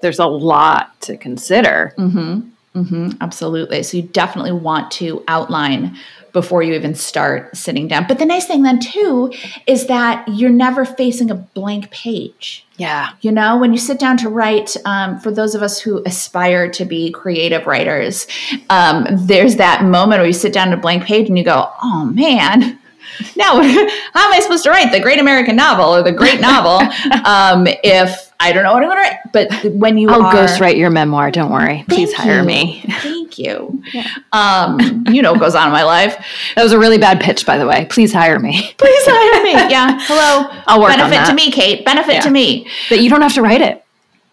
[0.00, 1.94] there's a lot to consider.
[1.96, 2.49] Mm-hmm.
[2.74, 3.10] Mm-hmm.
[3.20, 3.82] Absolutely.
[3.82, 5.96] So you definitely want to outline
[6.32, 8.06] before you even start sitting down.
[8.06, 9.32] But the nice thing then too
[9.66, 12.64] is that you're never facing a blank page.
[12.76, 13.10] Yeah.
[13.20, 16.70] You know, when you sit down to write, um, for those of us who aspire
[16.70, 18.28] to be creative writers,
[18.70, 21.70] um, there's that moment where you sit down to a blank page and you go,
[21.82, 22.78] oh man,
[23.36, 26.80] now how am I supposed to write the great American novel or the great novel
[27.24, 29.16] um, if I don't know what I'm to write?
[29.32, 31.30] But when you I'll are, ghostwrite your memoir.
[31.30, 31.84] Don't worry.
[31.88, 32.44] Please hire you.
[32.44, 32.84] me.
[33.00, 33.82] Thank you.
[34.32, 36.16] Um, you know what goes on in my life.
[36.56, 37.86] That was a really bad pitch, by the way.
[37.90, 38.52] Please hire me.
[38.78, 39.52] Please hire me.
[39.70, 39.98] Yeah.
[40.00, 40.48] Hello.
[40.66, 41.84] I'll work on Benefit to me, Kate.
[41.84, 42.20] Benefit Yeah.
[42.20, 42.68] to me.
[42.88, 43.84] But you don't have to write it.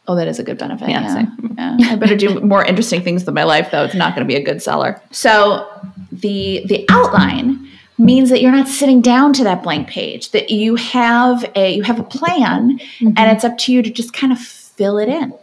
[0.08, 0.90] Oh, that is a good benefit.
[0.90, 1.26] Yeah,
[1.58, 1.76] Yeah.
[1.78, 1.92] Yeah.
[1.92, 3.84] I better do more interesting things with my life, though.
[3.84, 5.02] It's not going to be a good seller.
[5.12, 5.68] So
[6.12, 7.68] the the outline
[7.98, 10.32] means that you're not sitting down to that blank page.
[10.32, 13.36] That you have a you have a plan, and mm-hmm.
[13.36, 15.34] it's up to you to just kind of fill it in.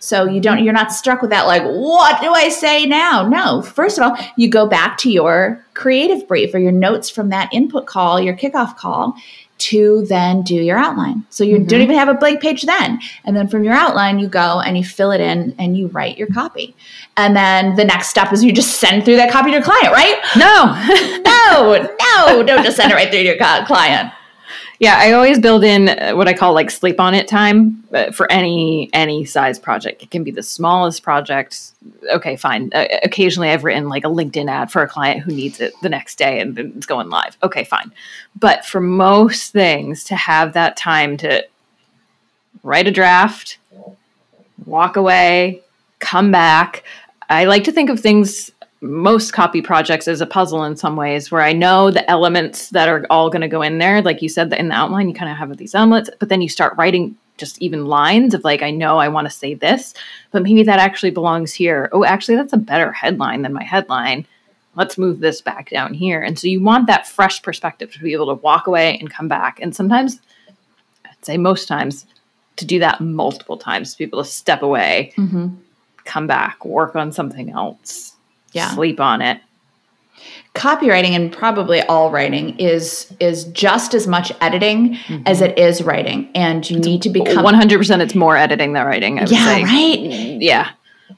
[0.00, 3.26] So you don't you're not stuck with that like what do I say now?
[3.28, 3.62] No.
[3.62, 7.52] First of all, you go back to your creative brief or your notes from that
[7.52, 9.16] input call, your kickoff call
[9.58, 11.24] to then do your outline.
[11.30, 11.82] So you don't mm-hmm.
[11.82, 13.00] even have a blank page then.
[13.24, 16.16] And then from your outline you go and you fill it in and you write
[16.16, 16.76] your copy.
[17.16, 19.92] And then the next step is you just send through that copy to your client,
[19.92, 20.18] right?
[20.36, 21.24] No.
[21.48, 24.12] No, no, don't just send it right through to your client.
[24.80, 28.12] Yeah, I always build in uh, what I call like sleep on it time uh,
[28.12, 30.02] for any any size project.
[30.02, 31.72] It can be the smallest project.
[32.12, 32.70] Okay, fine.
[32.72, 35.88] Uh, occasionally, I've written like a LinkedIn ad for a client who needs it the
[35.88, 37.36] next day, and it's going live.
[37.42, 37.92] Okay, fine.
[38.38, 41.44] But for most things, to have that time to
[42.62, 43.58] write a draft,
[44.64, 45.62] walk away,
[45.98, 46.84] come back.
[47.28, 51.30] I like to think of things most copy projects is a puzzle in some ways
[51.30, 54.00] where I know the elements that are all going to go in there.
[54.02, 56.40] Like you said, that in the outline, you kind of have these elements, but then
[56.40, 59.94] you start writing just even lines of like, I know I want to say this,
[60.32, 61.88] but maybe that actually belongs here.
[61.92, 64.26] Oh, actually, that's a better headline than my headline.
[64.74, 66.20] Let's move this back down here.
[66.22, 69.28] And so you want that fresh perspective to be able to walk away and come
[69.28, 69.58] back.
[69.60, 70.20] And sometimes,
[71.04, 72.06] I'd say most times,
[72.56, 75.48] to do that multiple times, to be able to step away, Mm-hmm.
[76.04, 78.14] come back, work on something else,
[78.52, 78.70] Yeah.
[78.70, 79.40] sleep on it.
[80.54, 85.22] copywriting and probably all writing is is just as much editing mm-hmm.
[85.26, 88.72] as it is writing and you need to become One hundred percent, it's more editing
[88.72, 89.18] than writing.
[89.18, 90.00] I would yeah right
[90.40, 90.70] Yeah,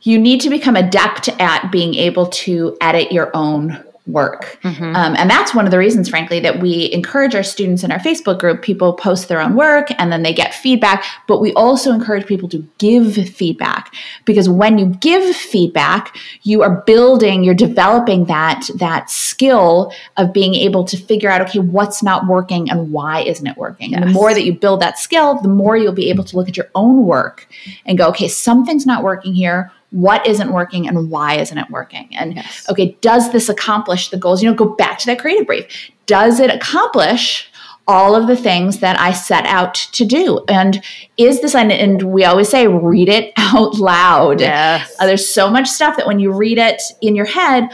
[0.03, 4.59] you need to become adept at being able to edit your own work.
[4.63, 4.97] Mm-hmm.
[4.97, 7.99] um, and that's one of the reasons frankly that we encourage our students in our
[7.99, 8.63] facebook group.
[8.63, 12.49] People post their own work and then they get feedback but we also encourage people
[12.49, 19.11] to give feedback because when you give feedback you are building you're developing that that
[19.11, 23.57] skill of being able to figure out okay what's not working and why isn't it
[23.57, 23.95] working?
[23.95, 26.49] And the more that you build that skill the more you'll be able to look
[26.49, 27.47] at your own work
[27.87, 32.09] and go okay something's not working here what isn't working and why isn't it working
[32.17, 32.67] and Yes.
[32.71, 36.41] okay does this accomplish the goals you know go back to that creative brief does
[36.41, 37.51] it accomplish
[37.89, 40.83] all of the things that i set out to do and
[41.17, 44.95] is this and, we always say read it out loud yes.
[45.01, 47.69] uh, there's so much stuff that when you read it in your head,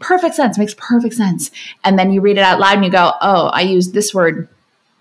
[0.00, 1.50] perfect sense, makes perfect sense.
[1.84, 4.48] And then you read it out loud and you go, oh, I used this word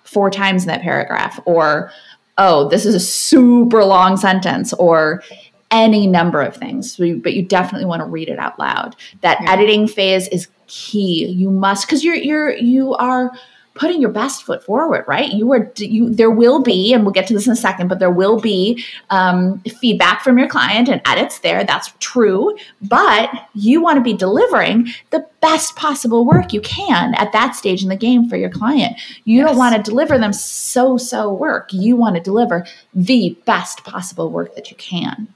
[0.03, 1.39] four times in that paragraph.
[1.45, 1.91] Or,
[2.37, 4.73] oh, this is a super long sentence.
[4.73, 5.23] Or,
[5.71, 8.95] any number of things, So you- but you definitely want to read it out loud.
[9.21, 9.51] That Yeah.
[9.51, 11.25] editing phase is key.
[11.27, 13.31] You must because you're you're you are
[13.73, 15.31] putting your best foot forward, right?
[15.31, 16.09] You are you.
[16.09, 18.83] There will be, and we'll get to this in a second, but there will be
[19.11, 21.63] um, feedback from your client and edits there.
[21.63, 27.31] That's true, but you want to be delivering the best possible work you can at
[27.33, 28.97] that stage in the game for your client.
[29.25, 29.47] You yes.
[29.47, 31.71] don't want to deliver them so so work.
[31.71, 35.27] You want to deliver the best possible work that you can.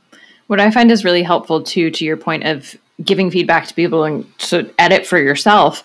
[0.51, 4.03] What I find is really helpful too, to your point of giving feedback to people
[4.03, 5.81] and to edit for yourself.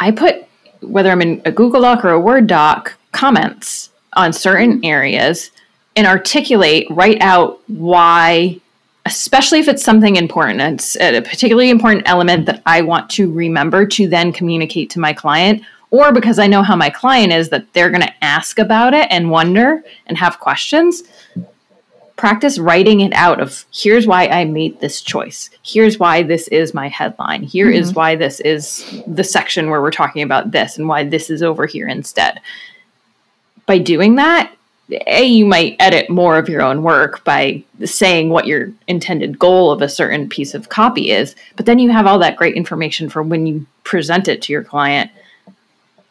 [0.00, 0.44] I put
[0.80, 5.52] whether I'm in a Google Doc or a Word doc comments on certain areas
[5.94, 8.60] and articulate, write out why,
[9.06, 13.86] especially if it's something important, it's a particularly important element that I want to remember
[13.86, 15.62] to then communicate to my client,
[15.92, 19.06] or because I know how my client is that they're going to ask about it
[19.12, 21.04] and wonder and have questions
[22.16, 25.50] practice writing it out of here's why I made this choice.
[25.62, 27.42] Here's why this is my headline.
[27.42, 27.80] Here mm-hmm.
[27.80, 31.42] is why this is the section where we're talking about this and why this is
[31.42, 32.40] over here instead.
[33.66, 34.54] By doing that,
[35.06, 39.70] a you might edit more of your own work by saying what your intended goal
[39.70, 43.08] of a certain piece of copy is, but then you have all that great information
[43.08, 45.10] for when you present it to your client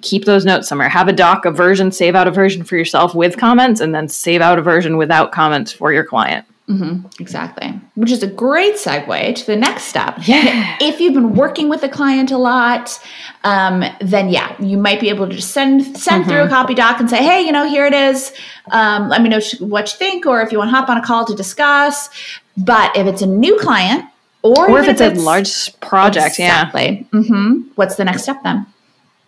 [0.01, 0.89] keep those notes somewhere.
[0.89, 4.07] Have a doc, a version, save out a version for yourself with comments, and then
[4.07, 6.45] save out a version without comments for your client.
[6.71, 7.67] Mm-hmm, exactly.
[7.95, 10.19] Which is a great segue to the next step.
[10.21, 10.77] Yeah.
[10.79, 12.97] If you've been working with a client a lot,
[13.43, 16.29] um, then yeah, you might be able to just send send mm-hmm.
[16.29, 18.31] through a copy doc and say, hey, you know, here it is.
[18.71, 21.03] Um, let me know what you think, or if you want to hop on a
[21.03, 22.09] call to discuss.
[22.55, 24.05] But if it's a new client,
[24.43, 27.07] or, or if it's, it's, a large project, exactly.
[27.11, 27.19] yeah.
[27.19, 27.71] Mm-hmm.
[27.75, 28.65] What's the next step then?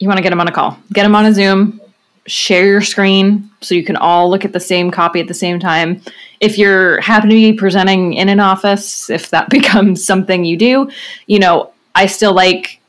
[0.03, 0.77] You want to get them on a call.
[0.91, 1.79] Get them on a Zoom,
[2.25, 5.61] share your screen so you can all look at the same copy at the same
[5.61, 6.01] time.
[6.41, 10.89] If you're happen to be presenting in an office, if that becomes something you do,
[11.27, 12.81] you know, I still like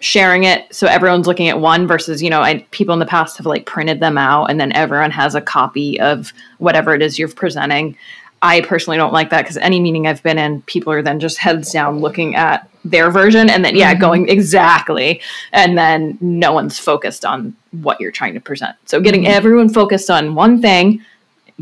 [0.00, 3.36] sharing it so everyone's looking at one versus you know I, people in the past
[3.38, 7.18] have like printed them out and then everyone has a copy of whatever it is
[7.18, 7.96] you're presenting
[8.40, 11.38] I personally don't like that because any meeting I've been in, people are then just
[11.38, 14.00] heads down looking at their version and then, yeah, mm-hmm.
[14.00, 15.20] going exactly.
[15.52, 18.76] And then no one's focused on what you're trying to present.
[18.86, 19.32] So getting mm-hmm.
[19.32, 21.04] everyone focused on one thing,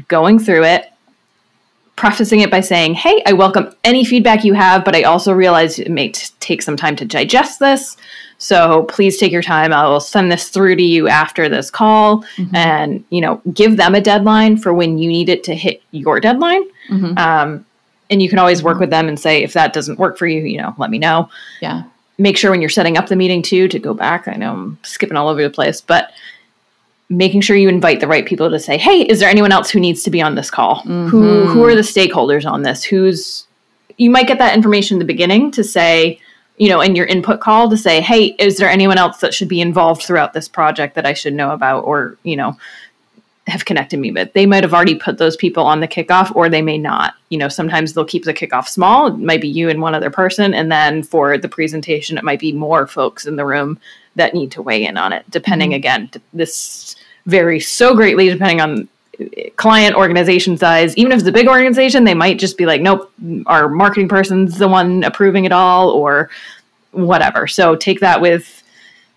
[0.08, 0.92] going through it,
[1.96, 5.78] prefacing it by saying, hey, I welcome any feedback you have, but I also realize
[5.78, 7.96] it may t- take some time to digest this.
[8.46, 9.72] So please take your time.
[9.72, 12.54] I will send this through to you after this call mm-hmm.
[12.54, 16.20] and, you know, give them a deadline for when you need it to hit your
[16.20, 16.62] deadline.
[16.88, 17.18] Mm-hmm.
[17.18, 17.66] Um,
[18.09, 18.82] and you can always work mm-hmm.
[18.82, 21.28] with them and say, if that doesn't work for you, you know, let me know.
[21.61, 21.82] Yeah.
[22.18, 24.28] Make sure when you're setting up the meeting too to go back.
[24.28, 26.12] I know I'm skipping all over the place, but
[27.09, 29.80] making sure you invite the right people to say, "Hey, is there anyone else who
[29.80, 30.76] needs to be on this call?
[30.82, 31.09] Mm-hmm.
[31.09, 32.82] Who who are the stakeholders on this?
[32.85, 33.46] Who's
[33.98, 36.20] you might get that information in the beginning to say,
[36.59, 39.49] you know, in your input call to say, hey, is there anyone else that should
[39.49, 42.57] be involved throughout this project that I should know about or, you know,
[43.47, 44.33] have connected me with?
[44.33, 47.14] They might have already put those people on the kickoff or they may not.
[47.29, 49.09] You know, sometimes they'll keep the kickoff small.
[49.09, 50.55] It might be you and one other person.
[50.55, 53.79] And then for the presentation, it might be more folks in the room
[54.14, 55.77] that need to weigh in on it, depending mm-hmm.
[55.77, 58.88] again, this varies so greatly depending on
[59.57, 63.11] client organization size even if it's a big organization they might just be like nope
[63.46, 66.29] our marketing person's the one approving it all or
[66.92, 68.62] whatever so take that with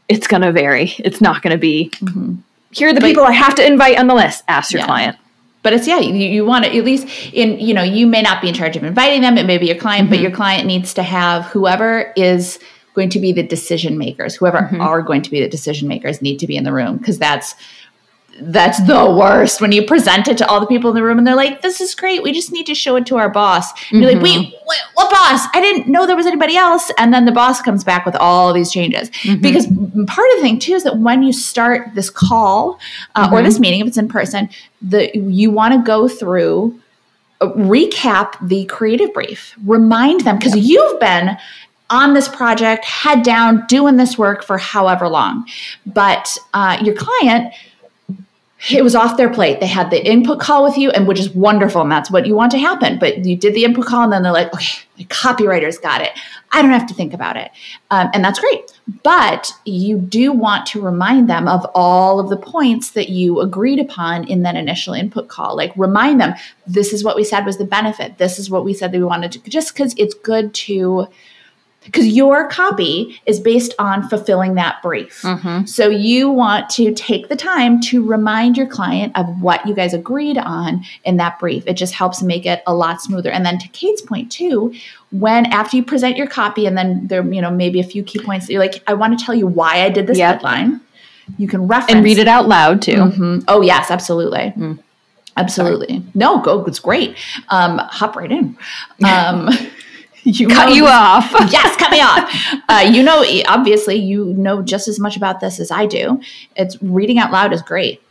[0.08, 2.36] it's going to vary it's not going to be mm-hmm.
[2.72, 4.86] here are the but, people i have to invite on the list ask your yeah.
[4.86, 5.18] client
[5.64, 8.42] but it's yeah you, you want to at least in you know you may not
[8.42, 10.12] be in charge of inviting them it may be your client mm-hmm.
[10.12, 12.58] but your client needs to have whoever is
[12.94, 14.82] going to be the decision makers whoever mm-hmm.
[14.82, 17.56] are going to be the decision makers need to be in the room because that's
[18.42, 21.28] that's the worst when you present it to all the people in the room and
[21.28, 22.24] they're like, this is great.
[22.24, 23.72] We just need to show it to our boss.
[23.92, 24.66] And you're like, wait, mm-hmm.
[24.66, 25.48] what, what, boss?
[25.54, 26.92] I didn't know there was anybody else.
[26.98, 29.10] And then the boss comes back with all these changes.
[29.10, 29.42] Mm-hmm.
[29.42, 32.80] Because part of the thing too is that when you start this call
[33.16, 33.34] uh, mm-hmm.
[33.34, 34.50] or this meeting, if it's in person,
[34.82, 36.80] the you want to go through
[37.42, 41.38] uh, recap the creative brief remind them because you've been
[41.90, 45.46] on this project head down doing this work for however long
[45.86, 47.54] but uh, your client
[48.70, 49.60] it was off their plate.
[49.60, 52.36] They had the input call with you, and which is wonderful, and that's what you
[52.36, 53.00] want to happen.
[53.00, 56.12] But you did the input call, and then they're like, okay, the copywriters got it.
[56.52, 57.52] I don't have to think about it.
[57.90, 58.72] Um, and that's great.
[59.04, 63.80] But you do want to remind them of all of the points that you agreed
[63.80, 65.56] upon in that initial input call.
[65.56, 66.34] Like remind them,
[66.66, 68.18] this is what we said was the benefit.
[68.18, 71.08] This is what we said that we wanted to, just because it's good to
[71.92, 75.22] because your copy is based on fulfilling that brief.
[75.22, 75.66] Mm-hmm.
[75.66, 79.94] So you want to take the time to remind your client of what you guys
[79.94, 81.66] agreed on in that brief.
[81.66, 83.32] It just helps make it a lot smoother.
[83.32, 84.74] And then to Kate's point too,
[85.12, 88.20] when after you present your copy and then there you know maybe a few key
[88.20, 90.36] points that you're like I want to tell you why I did this yep.
[90.36, 90.82] headline
[91.40, 92.94] You can reference and read it out loud too.
[92.94, 93.44] Mhm.
[93.48, 94.54] Oh yes, absolutely.
[95.38, 96.04] Absolutely.
[96.14, 96.66] No, go.
[96.66, 97.16] It's great.
[97.48, 98.58] Um, hop right in.
[99.06, 99.50] Um,
[100.24, 101.32] you Cut you off.
[101.52, 102.32] yes, cut me off.
[102.68, 106.22] Uh, you know, obviously, you know just as much about this as I do.
[106.56, 108.02] It's reading out loud is great.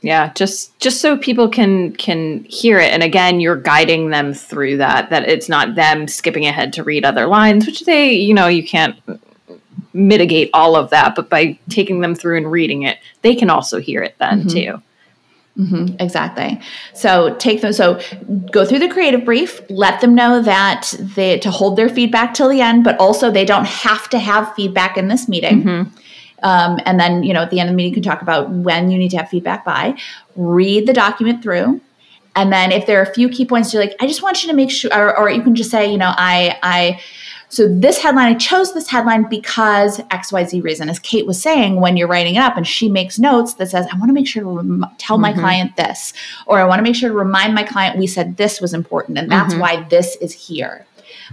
[0.00, 4.76] yeah just just so people can can hear it and again you're guiding them through
[4.76, 8.46] that that it's not them skipping ahead to read other lines which they you know
[8.46, 8.94] you can't
[9.92, 13.80] mitigate all of that but by taking them through and reading it they can also
[13.80, 14.80] hear it then too
[15.58, 16.60] hmm exactly.
[16.94, 17.72] So take them.
[17.72, 18.00] So
[18.52, 19.60] go through the creative brief.
[19.68, 23.44] Let them know that they to hold their feedback till the end, but also they
[23.44, 25.68] don't have to have feedback in this meeting.
[26.44, 28.50] Um, and then you know at the end of the meeting, you can talk about
[28.50, 29.98] when you need to have feedback by.
[30.36, 31.80] Read the document through.
[32.36, 34.50] And then if there are a few key points, you're like, I just want you
[34.50, 37.00] to make sure, or, or you can just say, you know, I, I,
[37.50, 41.96] so this headline, I chose this headline because XYZ reason, as Kate was saying, when
[41.96, 44.42] you're writing it up and she makes notes that says, I want to make sure
[44.42, 46.12] to rem- tell my client this,
[46.46, 49.16] or I want to make sure to remind my client we said this was important
[49.18, 50.84] and that's why this is here.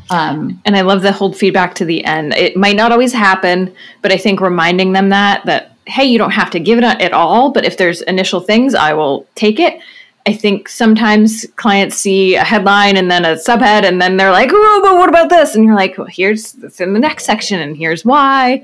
[0.10, 2.34] Um, and i love the hold feedback to the end.
[2.34, 6.32] It might not always happen but i think reminding them that that hey you don't
[6.32, 9.80] have to give it at all but if there's initial things i will take it
[10.28, 14.50] i think sometimes clients see a headline and then a subhead and then they're like
[14.52, 15.56] oh but what about this?
[15.56, 18.64] And you're like well here's this in the next section and here's why.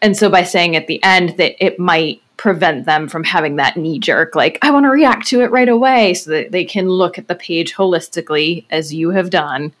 [0.00, 3.76] And so by saying at the end that it might prevent them from having that
[3.76, 6.88] knee jerk like i want to react to it right away so that they can
[6.88, 9.72] look at the page holistically as you have done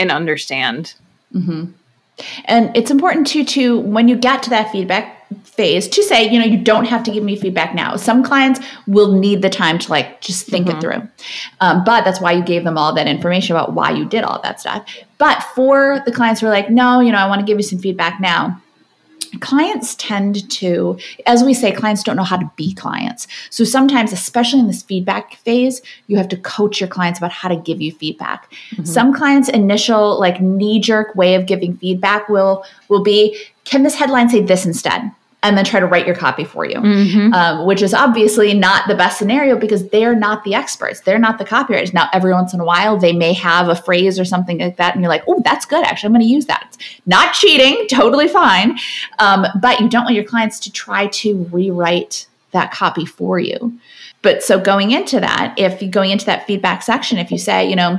[0.00, 0.94] and understand.
[1.32, 1.72] Mm-hmm.
[2.46, 6.38] And it's important too to when you get to that feedback phase to say, you
[6.38, 7.96] know, you don't have to give me feedback now.
[7.96, 11.06] Some clients will need the time to like just think it through.
[11.60, 14.40] Um, but that's why you gave them all that information about why you did all
[14.42, 14.86] that stuff.
[15.18, 17.62] But for the clients who are like, no, you know, I want to give you
[17.62, 18.60] some feedback now.
[19.38, 23.28] Clients tend to, as we say, clients don't know how to be clients.
[23.50, 27.48] So sometimes, especially in this feedback phase, you have to coach your clients about how
[27.48, 28.52] to give you feedback.
[28.82, 34.28] Some clients' initial like knee-jerk way of giving feedback will will be, can this headline
[34.28, 35.12] say this instead?
[35.42, 36.76] And then try to write your copy for you,
[37.32, 41.00] um, which is obviously not the best scenario because they're not the experts.
[41.00, 41.94] They're not the copywriters.
[41.94, 44.94] Now, every once in a while, they may have a phrase or something like that,
[44.94, 45.82] and you're like, oh, that's good.
[45.82, 46.66] Actually, I'm going to use that.
[46.68, 48.78] It's not cheating, totally fine.
[49.18, 53.78] Um, but you don't want your clients to try to rewrite that copy for you.
[54.22, 57.68] But so going into that, if you're going into that feedback section, if you say,
[57.68, 57.98] you know,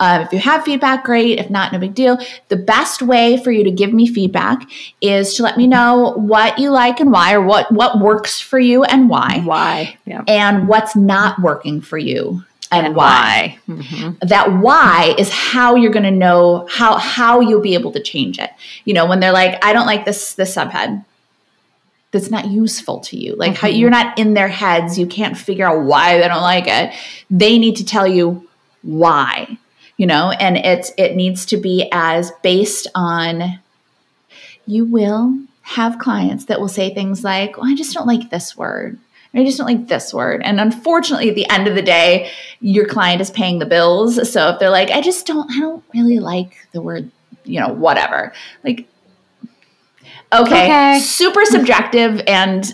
[0.00, 1.38] um, if you have feedback, great.
[1.38, 2.18] If not, no big deal.
[2.48, 4.68] The best way for you to give me feedback
[5.00, 8.58] is to let me know what you like and why, or what what works for
[8.58, 13.58] you and why, why yeah and what's not working for you and, and why.
[13.66, 14.18] why Mhm.
[14.28, 18.38] That why is how you're going to know how how you'll be able to change
[18.38, 18.50] it.
[18.84, 21.04] You know, when they're like, I don't like this this subhead.
[22.12, 23.34] That's not useful to you.
[23.36, 24.98] Like how you're not in their heads.
[24.98, 26.94] You can't figure out why they don't like it.
[27.30, 28.48] They need to tell you
[28.86, 29.58] why
[29.96, 30.30] you know?
[30.30, 33.60] And it's it needs to be as based on
[34.66, 38.56] you will have clients that will say things like well, i just don't like this
[38.56, 38.98] word.
[39.34, 40.42] Or i just don't like this word.
[40.44, 42.30] And unfortunately at the end of the day
[42.60, 44.30] your client is paying the bills.
[44.30, 47.10] So if they're like i just don't i don't really like the word
[47.44, 48.32] you know whatever.
[48.64, 48.88] Like
[50.32, 50.64] Okay.
[50.64, 50.98] Okay.
[51.00, 52.64] Super subjective and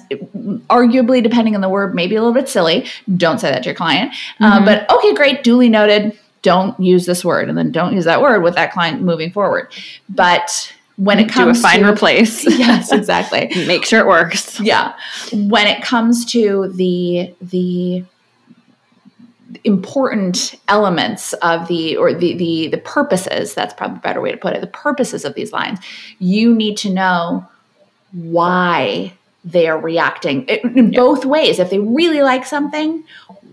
[0.68, 2.86] arguably, depending on the word, maybe a little bit silly.
[3.16, 4.14] Don't say that to your client.
[4.40, 5.44] Uh, but okay, great.
[5.44, 6.18] Duly noted.
[6.40, 9.72] Don't use this word, and then don't use that word with that client moving forward.
[10.08, 13.50] But when it comes do a find to replace yes, exactly.
[13.66, 14.94] make sure it works yeah,
[15.32, 18.04] when it comes to the the
[19.64, 24.36] important elements of the or the the the purposes that's probably a better way to
[24.36, 25.78] put it the purposes of these lines
[26.18, 27.46] you need to know
[28.12, 29.12] why
[29.44, 30.44] they are reacting.
[30.44, 33.04] In in both ways if they really like something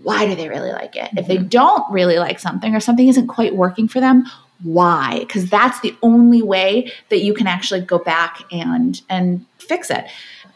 [0.02, 1.10] why do they really like it?
[1.14, 4.24] If they don't really like something or something isn't quite working for them
[4.62, 5.20] why?
[5.20, 10.06] Because that's the only way that you can actually go back and and fix it.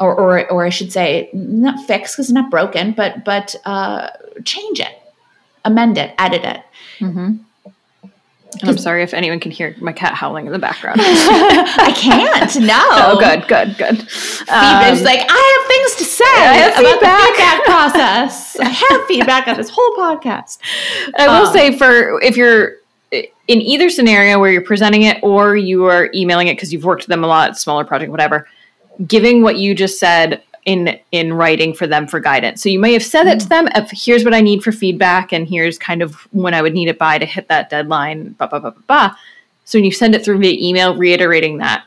[0.01, 4.11] Or or, or i should say not fix because it's not broken but but uh,
[4.45, 5.04] change it
[5.65, 6.61] amend it edit it
[7.01, 7.45] And
[8.71, 11.01] I'm sorry if anyone can hear my cat howling in the background.
[11.03, 14.09] i can't no oh, good, good, good.
[14.09, 18.57] Feedback's Um, like I have things to say have about feedback." the feedback process.
[18.61, 20.59] I have feedback on this whole podcast.
[21.19, 22.77] I will Um, say for if you're
[23.13, 27.03] in either scenario where you're presenting it or you are emailing it because you've worked
[27.03, 28.47] with them a lot, smaller project, whatever,
[29.07, 32.63] giving what you just said in in writing for them for guidance.
[32.63, 35.33] So you may have said it to them of here's what I need for feedback
[35.33, 38.47] and here's kind of when I would need it by to hit that deadline, blah
[38.47, 39.17] blah blah blah blah.
[39.67, 41.85] So when you send it through via email, reiterating that.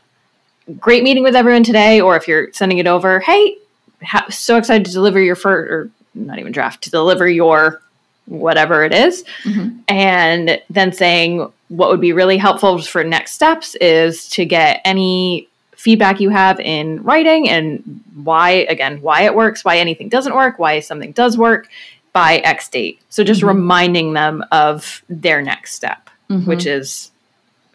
[0.79, 3.55] great meeting with everyone today, or if you're sending it over, hey,
[4.03, 7.81] ha- so excited to deliver your first, or not even draft, to deliver your
[8.25, 9.23] whatever it is.
[9.43, 9.79] Mhm.
[9.87, 15.46] And then saying what would be really helpful for next steps is to get any
[15.77, 20.59] feedback you have in writing and why, again, why it works, why anything doesn't work,
[20.59, 21.69] why something does work
[22.13, 22.99] by X date.
[23.09, 23.47] So just Mhm.
[23.49, 26.45] reminding them of their next step, Mhm.
[26.47, 27.11] which is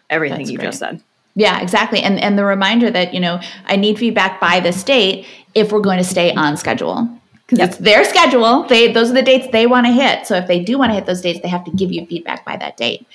[0.09, 0.65] everything That's you great.
[0.67, 0.99] just said.
[1.35, 2.01] Yeah, exactly.
[2.01, 5.25] And and the reminder that, you know, I need feedback by this date
[5.55, 7.07] if we're going to stay on schedule.
[7.45, 7.69] Because Yep.
[7.69, 8.63] it's their schedule.
[8.63, 10.27] They those are the dates they want to hit.
[10.27, 12.45] So if they do want to hit those dates, they have to give you feedback
[12.45, 13.05] by that date.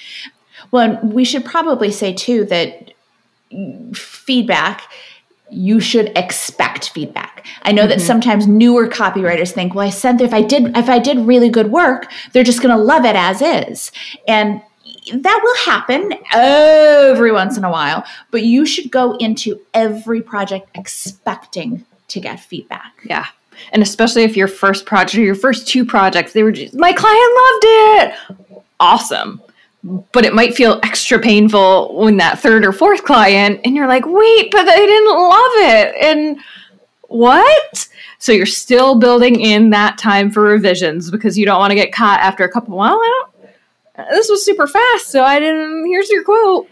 [0.71, 2.91] Well, and we should probably say too that
[3.95, 4.83] feedback
[5.51, 7.47] you should expect feedback.
[7.63, 8.07] I know that mm-hmm.
[8.07, 11.71] sometimes newer copywriters think, well, I sent if I did if I did really good
[11.71, 13.91] work, they're just going to love it as is.
[14.27, 14.61] And
[15.13, 20.69] that will happen every once in a while, but you should go into every project
[20.75, 22.93] expecting to get feedback.
[23.05, 23.27] Yeah.
[23.73, 26.93] And especially if your first project or your first two projects, they were just, my
[26.93, 28.59] client loved it.
[28.81, 29.41] Awesome.
[30.13, 34.05] But it might feel extra painful when that third or fourth client, and you're like,
[34.07, 35.95] wait, but they didn't love it.
[36.03, 36.39] And
[37.09, 37.89] what?
[38.19, 41.93] So you're still building in that time for revisions because you don't want to get
[41.93, 43.25] caught after a couple, well, I
[43.97, 45.09] don't, this was super fast.
[45.09, 46.69] So I didn't, here's your quote.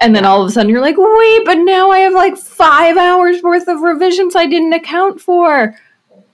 [0.00, 2.96] And then all of a sudden you're like, wait, but now I have like five
[2.96, 5.74] hours worth of revisions I didn't account for.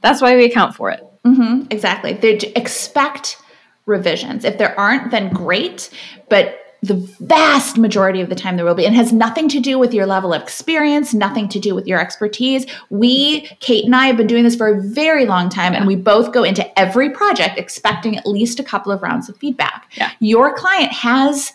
[0.01, 1.03] That's why we account for it.
[1.25, 2.13] mm-hmm, exactly.
[2.13, 3.39] They expect
[3.87, 4.45] revisions.
[4.45, 5.91] If there aren't, then great.
[6.29, 8.85] But the vast majority of the time there will be.
[8.85, 11.99] And has nothing to do with your level of experience, nothing to do with your
[11.99, 12.67] expertise.
[12.91, 15.97] We, Kate and I, have been doing this for a very long time, and we
[15.97, 19.91] both go into every project expecting at least a couple of rounds of feedback.
[19.97, 20.11] Yeah.
[20.21, 21.53] Your client has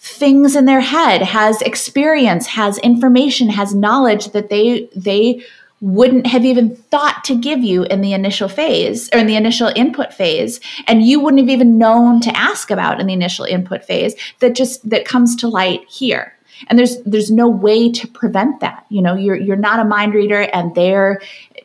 [0.00, 5.44] things in their head has experience has information has knowledge that they they
[5.80, 9.70] wouldn't have even thought to give you in the initial phase or in the initial
[9.76, 13.84] input phase and you wouldn't have even known to ask about in the initial input
[13.84, 16.34] phase that just that comes to light here
[16.66, 20.14] and there's there's no way to prevent that you know you're you're not a mind
[20.14, 21.20] reader and they're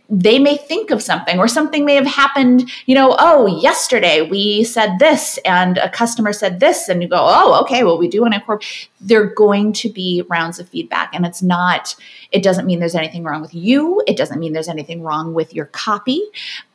[0.09, 4.63] they may think of something or something may have happened you know oh yesterday we
[4.63, 8.21] said this and a customer said this and you go oh okay well we do
[8.21, 11.95] want to incorporate they're going to be rounds of feedback and it's not
[12.31, 15.53] it doesn't mean there's anything wrong with you it doesn't mean there's anything wrong with
[15.53, 16.21] your copy.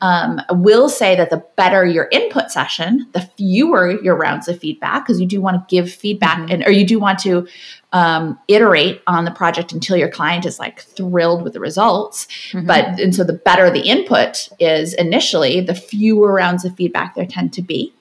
[0.01, 4.59] Um, i will say that the better your input session the fewer your rounds of
[4.59, 7.47] feedback because you do want to give feedback and or you do want to
[7.93, 12.29] um, iterate on the project until your client is like thrilled with the results.
[12.67, 17.27] But and so the better the input is initially the fewer rounds of feedback there
[17.27, 17.93] tend to be.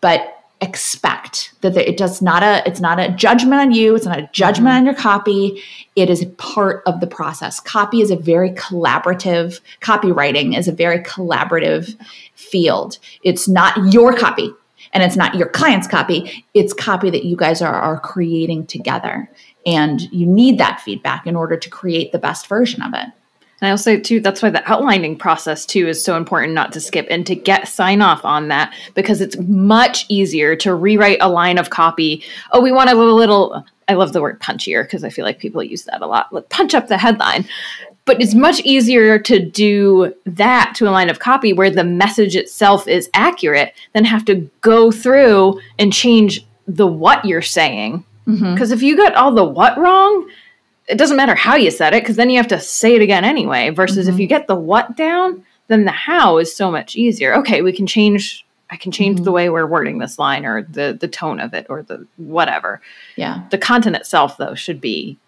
[0.00, 4.06] But expect that there, it does not a it's not a judgment on you it's
[4.06, 5.62] not a judgment on your copy.
[5.96, 7.60] It is part of the process.
[7.60, 11.94] Copy is a very collaborative copywriting is a very collaborative
[12.34, 12.98] field.
[13.22, 14.50] It's not your copy
[14.96, 19.30] and it's not your client's copy it's copy that you guys are, are creating together
[19.66, 23.06] and you need that feedback in order to create the best version of it
[23.60, 26.80] And I'll say too, that's why the outlining process too is so important not to
[26.80, 31.28] skip and to get sign off on that because it's much easier to rewrite a
[31.28, 32.22] line of copy.
[32.52, 35.38] Oh, we want a little, little I love the word punchier because I feel like
[35.38, 36.32] people use that a lot.
[36.32, 37.48] Like punch up the headline.
[38.06, 42.36] But it's much easier to do that to a line of copy where the message
[42.36, 48.04] itself is accurate than have to go through and change the what you're saying.
[48.26, 48.54] Mm-hmm.
[48.54, 50.28] Because if you got all the what wrong,
[50.88, 53.24] it doesn't matter how you said it because then you have to say it again
[53.24, 53.70] anyway.
[53.70, 54.22] Versus if mm-hmm.
[54.22, 57.34] you get the what down, then the how is so much easier.
[57.36, 58.44] Okay, we can change.
[58.70, 59.32] I can change the mm-hmm.
[59.32, 62.80] way we're wording this line or the the tone of it or the whatever.
[63.16, 65.18] yeah The content itself though should be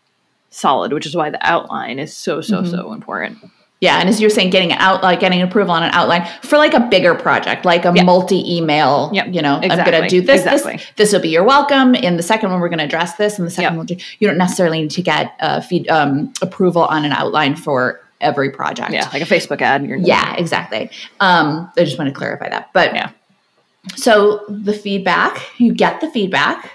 [0.51, 3.39] solid, which is why the outline is so so so important.
[3.81, 6.59] Yeah, and as you're saying, getting an out like getting approval on an outline for
[6.59, 8.03] like a bigger project, like a Yeah.
[8.03, 9.11] multi-email.
[9.13, 10.41] Yep, You know, I'm going to do this.
[10.41, 10.77] exactly.
[10.79, 11.95] This this will be your welcome.
[11.95, 13.39] In the second one, we're going to address this.
[13.39, 13.77] In the second Yep.
[13.77, 17.55] one, do- you don't necessarily need to get uh, feed um, approval on an outline
[17.55, 18.91] for every project.
[18.91, 19.87] Yeah, like a Facebook ad.
[19.87, 20.91] You're Yeah, exactly.
[21.21, 22.71] Um, I just want to clarify that.
[22.73, 23.11] But Yeah.
[23.95, 26.73] so the feedback, you get the feedback.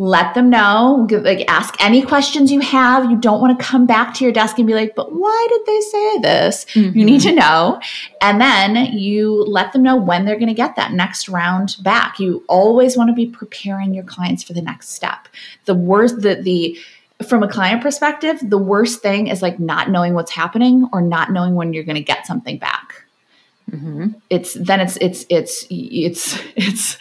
[0.00, 1.04] Let them know.
[1.10, 3.10] Give, like ask any questions you have.
[3.10, 5.66] You don't want to come back to your desk and be like, "But why did
[5.66, 7.78] they say this?" You need to know,
[8.22, 12.18] and then you let them know when they're going to get that next round back.
[12.18, 15.28] You always want to be preparing your clients for the next step.
[15.66, 16.78] The worst, the the
[17.26, 21.30] from a client perspective, the worst thing is like not knowing what's happening or not
[21.30, 23.04] knowing when you're going to get something back
[23.70, 26.98] hmm it's then it's it's it's it's it's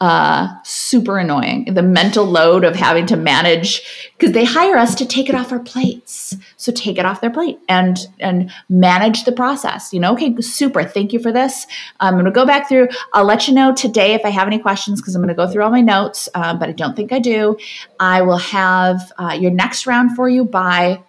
[0.00, 1.74] uh, super annoying.
[1.74, 5.52] The mental load of having to manage because they hire us to take it off
[5.52, 6.34] our plates.
[6.56, 9.92] So take it off their plate and and manage the process.
[9.92, 10.84] You know, okay, super.
[10.84, 11.66] Thank you for this.
[12.00, 12.88] I'm going to go back through.
[13.12, 15.50] I'll let you know today if I have any questions because I'm going to go
[15.50, 16.30] through all my notes.
[16.34, 17.58] Uh, but I don't think I do.
[17.98, 21.02] I will have uh, your next round for you by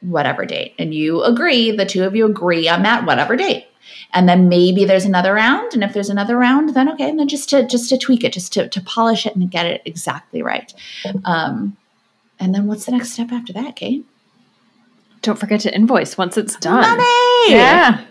[0.00, 1.70] whatever date, and you agree.
[1.70, 3.66] The two of you agree on that whatever date
[4.12, 7.28] and then maybe there's another round and if there's another round then okay and then
[7.28, 10.42] just to just to tweak it just to, to polish it and get it exactly
[10.42, 10.72] right.
[11.24, 11.76] Um,
[12.38, 14.04] and then what's the next step after that kate?
[15.22, 16.80] Don't forget to invoice once it's done.
[16.80, 17.52] Money!
[17.52, 18.04] yeah.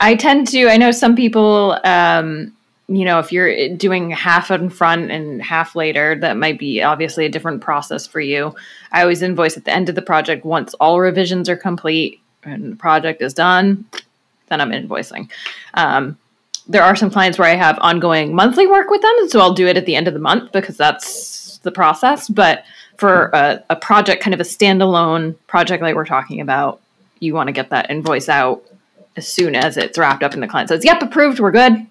[0.00, 2.54] I tend to i know some people um,
[2.86, 7.24] you know if you're doing half in front and half later that might be obviously
[7.24, 8.54] a different process for you.
[8.92, 12.72] I always invoice at the end of the project once all revisions are complete and
[12.72, 13.86] the project is done
[14.48, 15.30] then I'm invoicing.
[15.74, 16.18] Um,
[16.66, 19.66] there are some clients where I have ongoing monthly work with them, so I'll do
[19.66, 22.28] it at the end of the month because that's the process.
[22.28, 22.64] But
[22.96, 26.80] for a, a project, kind of a standalone project like we're talking about,
[27.20, 28.62] you want to get that invoice out
[29.16, 31.86] as soon as it's wrapped up and the client says, "Yep, approved, we're good."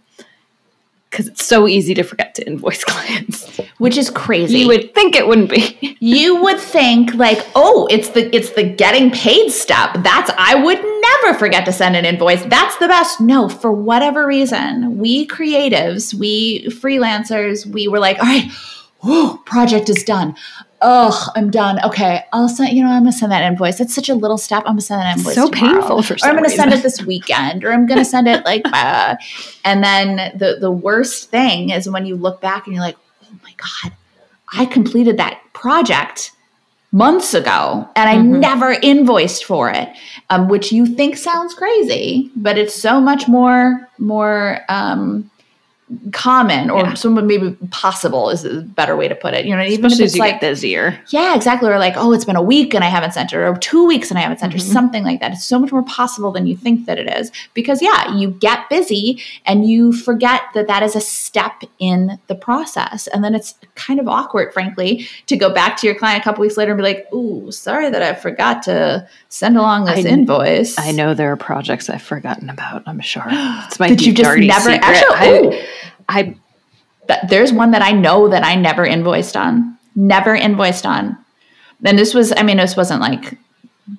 [1.14, 3.57] Because it's so easy to forget to invoice clients.
[3.78, 4.59] Which is crazy.
[4.59, 5.95] You would think it wouldn't be.
[5.99, 9.91] you would think like, oh, it's the it's the getting paid step.
[9.99, 12.43] That's I would never forget to send an invoice.
[12.45, 13.22] That's the best.
[13.22, 18.49] No, for whatever reason, we creatives, we freelancers, we were like, all right,
[19.01, 20.36] whew, project is done
[20.84, 21.84] oh, I'm done.
[21.84, 22.77] Okay, I'll send.
[22.77, 23.79] You know, I'm gonna send that invoice.
[23.79, 24.59] It's such a little step.
[24.65, 25.36] I'm gonna send that invoice.
[25.36, 25.79] So tomorrow.
[25.79, 26.13] painful for.
[26.13, 26.57] Or I'm gonna reason.
[26.57, 27.63] send it this weekend.
[27.63, 28.63] Or I'm gonna send it like.
[28.73, 29.15] Uh,
[29.63, 33.36] and then the the worst thing is when you look back and you're like, oh
[33.43, 33.95] my god,
[34.51, 36.31] I completed that project
[36.91, 38.39] months ago and I mm-hmm.
[38.39, 39.89] never invoiced for it,
[40.31, 44.59] um, which you think sounds crazy, but it's so much more more.
[44.69, 45.29] Um,
[46.12, 46.94] common or yeah.
[46.94, 49.46] someone maybe possible is a better way to put it.
[49.46, 51.00] You know, even Especially if it's like busier.
[51.10, 51.70] Yeah, exactly.
[51.70, 54.10] Or like, oh, it's been a week and I haven't sent it, or two weeks
[54.10, 54.70] and I haven't sent mm-hmm.
[54.70, 55.32] it, something like that.
[55.34, 57.32] It's so much more possible than you think that it is.
[57.54, 62.36] Because yeah, you get busy and you forget that that is a step in the
[62.36, 63.08] process.
[63.08, 66.41] And then it's kind of awkward, frankly, to go back to your client a couple
[66.41, 70.10] weeks later and be like, ooh, sorry that I forgot to send along this I,
[70.10, 70.78] invoice.
[70.78, 73.26] I know there are projects I've forgotten about, I'm sure.
[73.28, 74.84] It's my Did you just never secret.
[74.84, 75.66] actually
[76.10, 76.36] I,
[77.10, 79.78] I there's one that I know that I never invoiced on.
[79.95, 81.18] Never invoiced on.
[81.84, 83.38] And this was, I mean, this wasn't like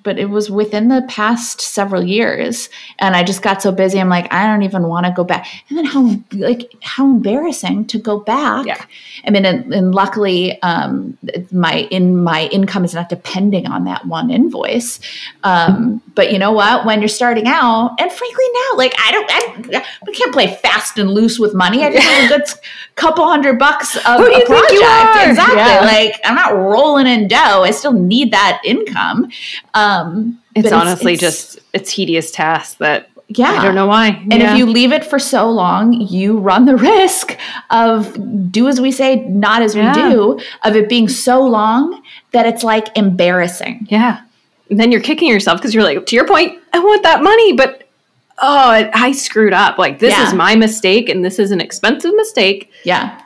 [0.03, 2.69] but it was within the past several years.
[2.99, 5.47] And i just got so busy i'm like i don't even want to go back.
[5.69, 8.65] And then how like how embarrassing to go back.
[8.65, 8.83] Yeah.
[9.25, 11.17] I mean and, and luckily um,
[11.51, 14.99] my in my income is not depending on that one invoice.
[15.43, 16.85] Um, but you know what?
[16.85, 20.97] When you're starting out and frankly now like i don't I, we can't play fast
[20.97, 21.83] and loose with money.
[21.83, 22.47] I just have a good
[22.95, 25.29] couple hundred bucks of Who do you a project think you are?
[25.29, 25.57] exactly.
[25.57, 25.81] Yeah.
[25.81, 27.63] like i'm not rolling in dough.
[27.63, 29.29] I still need that income
[29.75, 33.51] um, it's honestly it's, just a tedious task that yeah.
[33.51, 34.07] I don't know why.
[34.07, 34.51] And yeah.
[34.51, 37.37] if you leave it for so long, you run the risk
[37.69, 40.07] of do as we say, not as yeah.
[40.07, 42.01] we do, of it being so long
[42.31, 43.87] that it's like embarrassing.
[43.89, 44.21] Yeah.
[44.69, 47.53] And then you're kicking yourself because you're like, to your point, I want that money,
[47.53, 47.87] but
[48.39, 49.77] oh, I screwed up.
[49.77, 50.27] Like, this yeah.
[50.27, 52.71] is my mistake and this is an expensive mistake.
[52.83, 53.21] Yeah.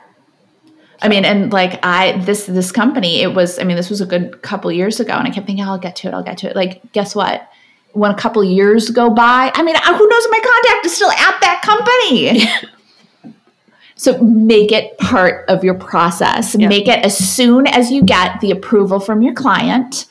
[1.02, 4.06] I mean, and like I this this company, it was I mean, this was a
[4.06, 6.38] good couple years ago, and I kept thinking, oh, I'll get to it, I'll get
[6.38, 6.56] to it.
[6.56, 7.48] Like, guess what?
[7.92, 11.10] When a couple years go by, I mean, who knows if my contact is still
[11.10, 12.70] at that company.
[13.96, 16.56] so make it part of your process.
[16.56, 20.06] Make it as soon as you get the approval from your client.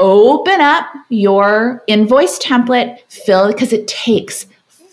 [0.00, 4.46] Open up your invoice template, fill it because it takes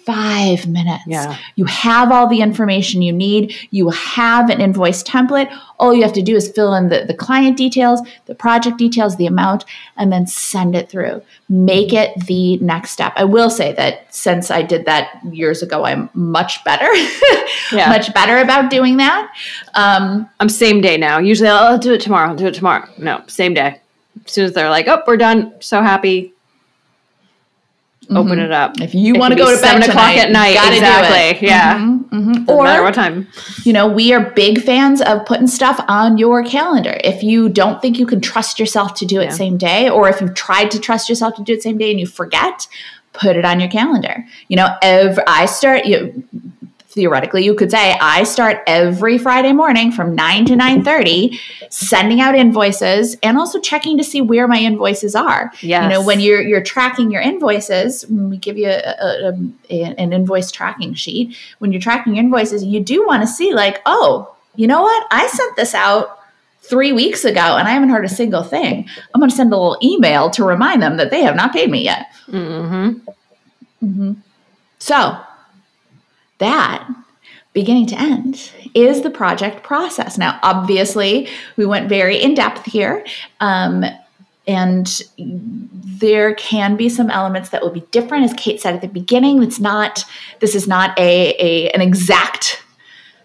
[0.05, 1.03] five minutes.
[1.05, 1.37] Yeah.
[1.55, 3.53] You have all the information you need.
[3.71, 5.49] You have an invoice template.
[5.79, 9.17] All you have to do is fill in the, the client details, the project details,
[9.17, 9.65] the amount,
[9.97, 11.21] and then send it through.
[11.47, 13.13] Make it the next step.
[13.15, 16.93] I will say that since I did that years ago, I'm much better,
[17.71, 17.89] yeah.
[17.89, 19.31] much better about doing that.
[19.75, 21.19] Um, I'm same day now.
[21.19, 22.29] Usually I'll, I'll do it tomorrow.
[22.29, 22.87] I'll do it tomorrow.
[22.97, 23.79] No, same day.
[24.25, 25.53] As soon as they're like, oh, we're done.
[25.59, 26.33] So happy
[28.10, 28.18] mm-hmm.
[28.18, 28.82] open it up.
[28.82, 31.47] If you want to go to bed seven tonight, o'clock at night, exactly.
[31.47, 31.78] Yeah.
[31.78, 32.49] Mm-hmm, mm-hmm.
[32.49, 33.28] Or matter what time.
[33.64, 36.97] You know, we are big fans of putting stuff on your calendar.
[37.03, 39.30] If you don't think you can trust yourself to do it yeah.
[39.32, 41.99] same day, or if you've tried to trust yourself to do it same day and
[41.99, 42.68] you forget,
[43.14, 44.26] put it on your calendar.
[44.47, 45.86] You know, every, I start.
[45.86, 46.24] You,
[46.89, 51.37] theoretically you could say i start every friday morning from 9 to 9.30
[51.69, 55.83] sending out invoices and also checking to see where my invoices are yes.
[55.83, 59.33] you know when you're you're tracking your invoices we give you a, a,
[59.69, 63.81] a, an invoice tracking sheet when you're tracking invoices you do want to see like
[63.85, 65.07] oh you know what?
[65.09, 66.19] I sent this out
[66.63, 68.89] three weeks ago and I haven't heard a single thing.
[69.13, 71.71] I'm going to send a little email to remind them that they have not paid
[71.71, 72.07] me yet.
[72.27, 73.09] Mm-hmm.
[73.85, 74.13] Mm-hmm.
[74.79, 75.17] So,
[76.39, 76.87] that
[77.53, 80.17] beginning to end is the project process.
[80.17, 81.27] Now, obviously,
[81.57, 83.05] we went very in depth here.
[83.39, 83.85] Um,
[84.47, 88.87] and there can be some elements that will be different as kate said at the
[88.87, 90.03] beginning it's not
[90.39, 92.63] this is not a, a an exact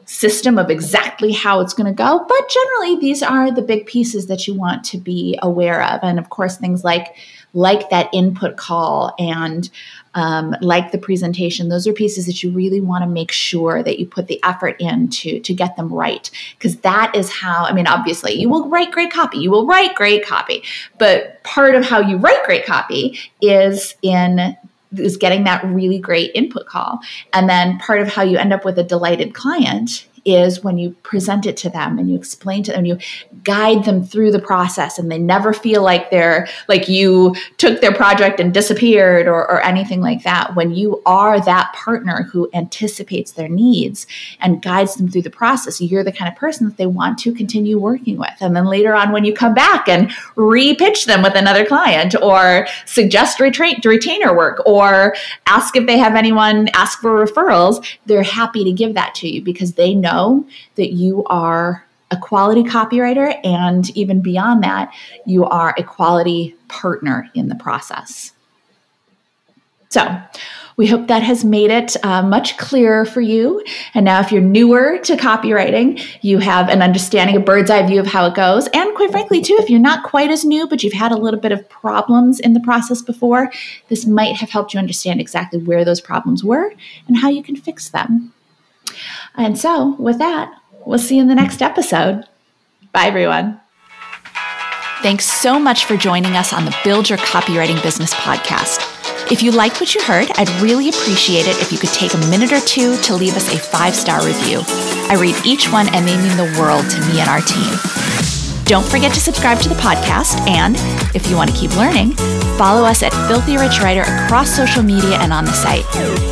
[0.05, 4.27] system of exactly how it's going to go but generally these are the big pieces
[4.27, 7.17] that you want to be aware of and of course things like
[7.55, 9.71] like that input call and
[10.15, 13.99] um, like the presentation those are pieces that you really want to make sure that
[13.99, 16.31] you put the effort in to, to get them right.
[16.59, 19.95] Because that is how i mean obviously you will write great copy you will write
[19.95, 20.63] great copy
[20.99, 24.57] but part of how you write great copy is in
[24.99, 27.01] is getting that really great input call.
[27.33, 30.91] And then part of how you end up with a delighted client is when you
[31.03, 32.99] present it to them and you explain to them, you
[33.43, 37.95] guide them through the process and they never feel like they're like you took their
[37.95, 40.55] project and disappeared or, or anything like that.
[40.55, 44.07] When you are that partner who anticipates their needs
[44.41, 47.35] and guides them through the process, you're the kind of person that they want to
[47.35, 48.35] continue working with.
[48.41, 52.67] And then later on, when you come back and re-pitch them with another client or
[52.87, 55.15] suggest retrain, retainer work or
[55.47, 59.43] ask if they have anyone ask for referrals, they're happy to give that to you
[59.43, 60.47] because they know know
[60.77, 64.93] that you are a quality copywriter and even beyond that,
[65.27, 68.33] you are a quality partner in the process.
[69.89, 70.21] So,
[70.77, 73.65] we hope that has made it uh, much clearer for you.
[73.95, 78.01] And now, if you're newer to copywriting, you have an understanding, a bird's eye view
[78.01, 78.67] of how it goes.
[78.75, 81.39] And quite frankly, too, if you're not quite as new, but you've had a little
[81.39, 83.53] bit of problems in the process before,
[83.89, 86.73] this might have helped you understand exactly where those problems were
[87.07, 88.34] and how you can fix them.
[89.37, 90.53] And so, with that,
[90.87, 92.25] we'll see you in the next episode.
[92.93, 93.61] Bye, everyone.
[95.03, 98.91] Thanks so much for joining us on the Build Your Copywriting Business podcast.
[99.31, 102.19] If you liked what you heard, I'd really appreciate it if you could take a
[102.29, 104.61] minute or two to leave us a five star review.
[105.09, 107.73] I read each one and they mean the world to me and our team.
[108.65, 110.41] Don't forget to subscribe to the podcast.
[110.49, 110.77] And
[111.15, 112.13] if you want to keep learning,
[112.57, 115.85] follow us at Filthy Rich Writer across social media and on the site.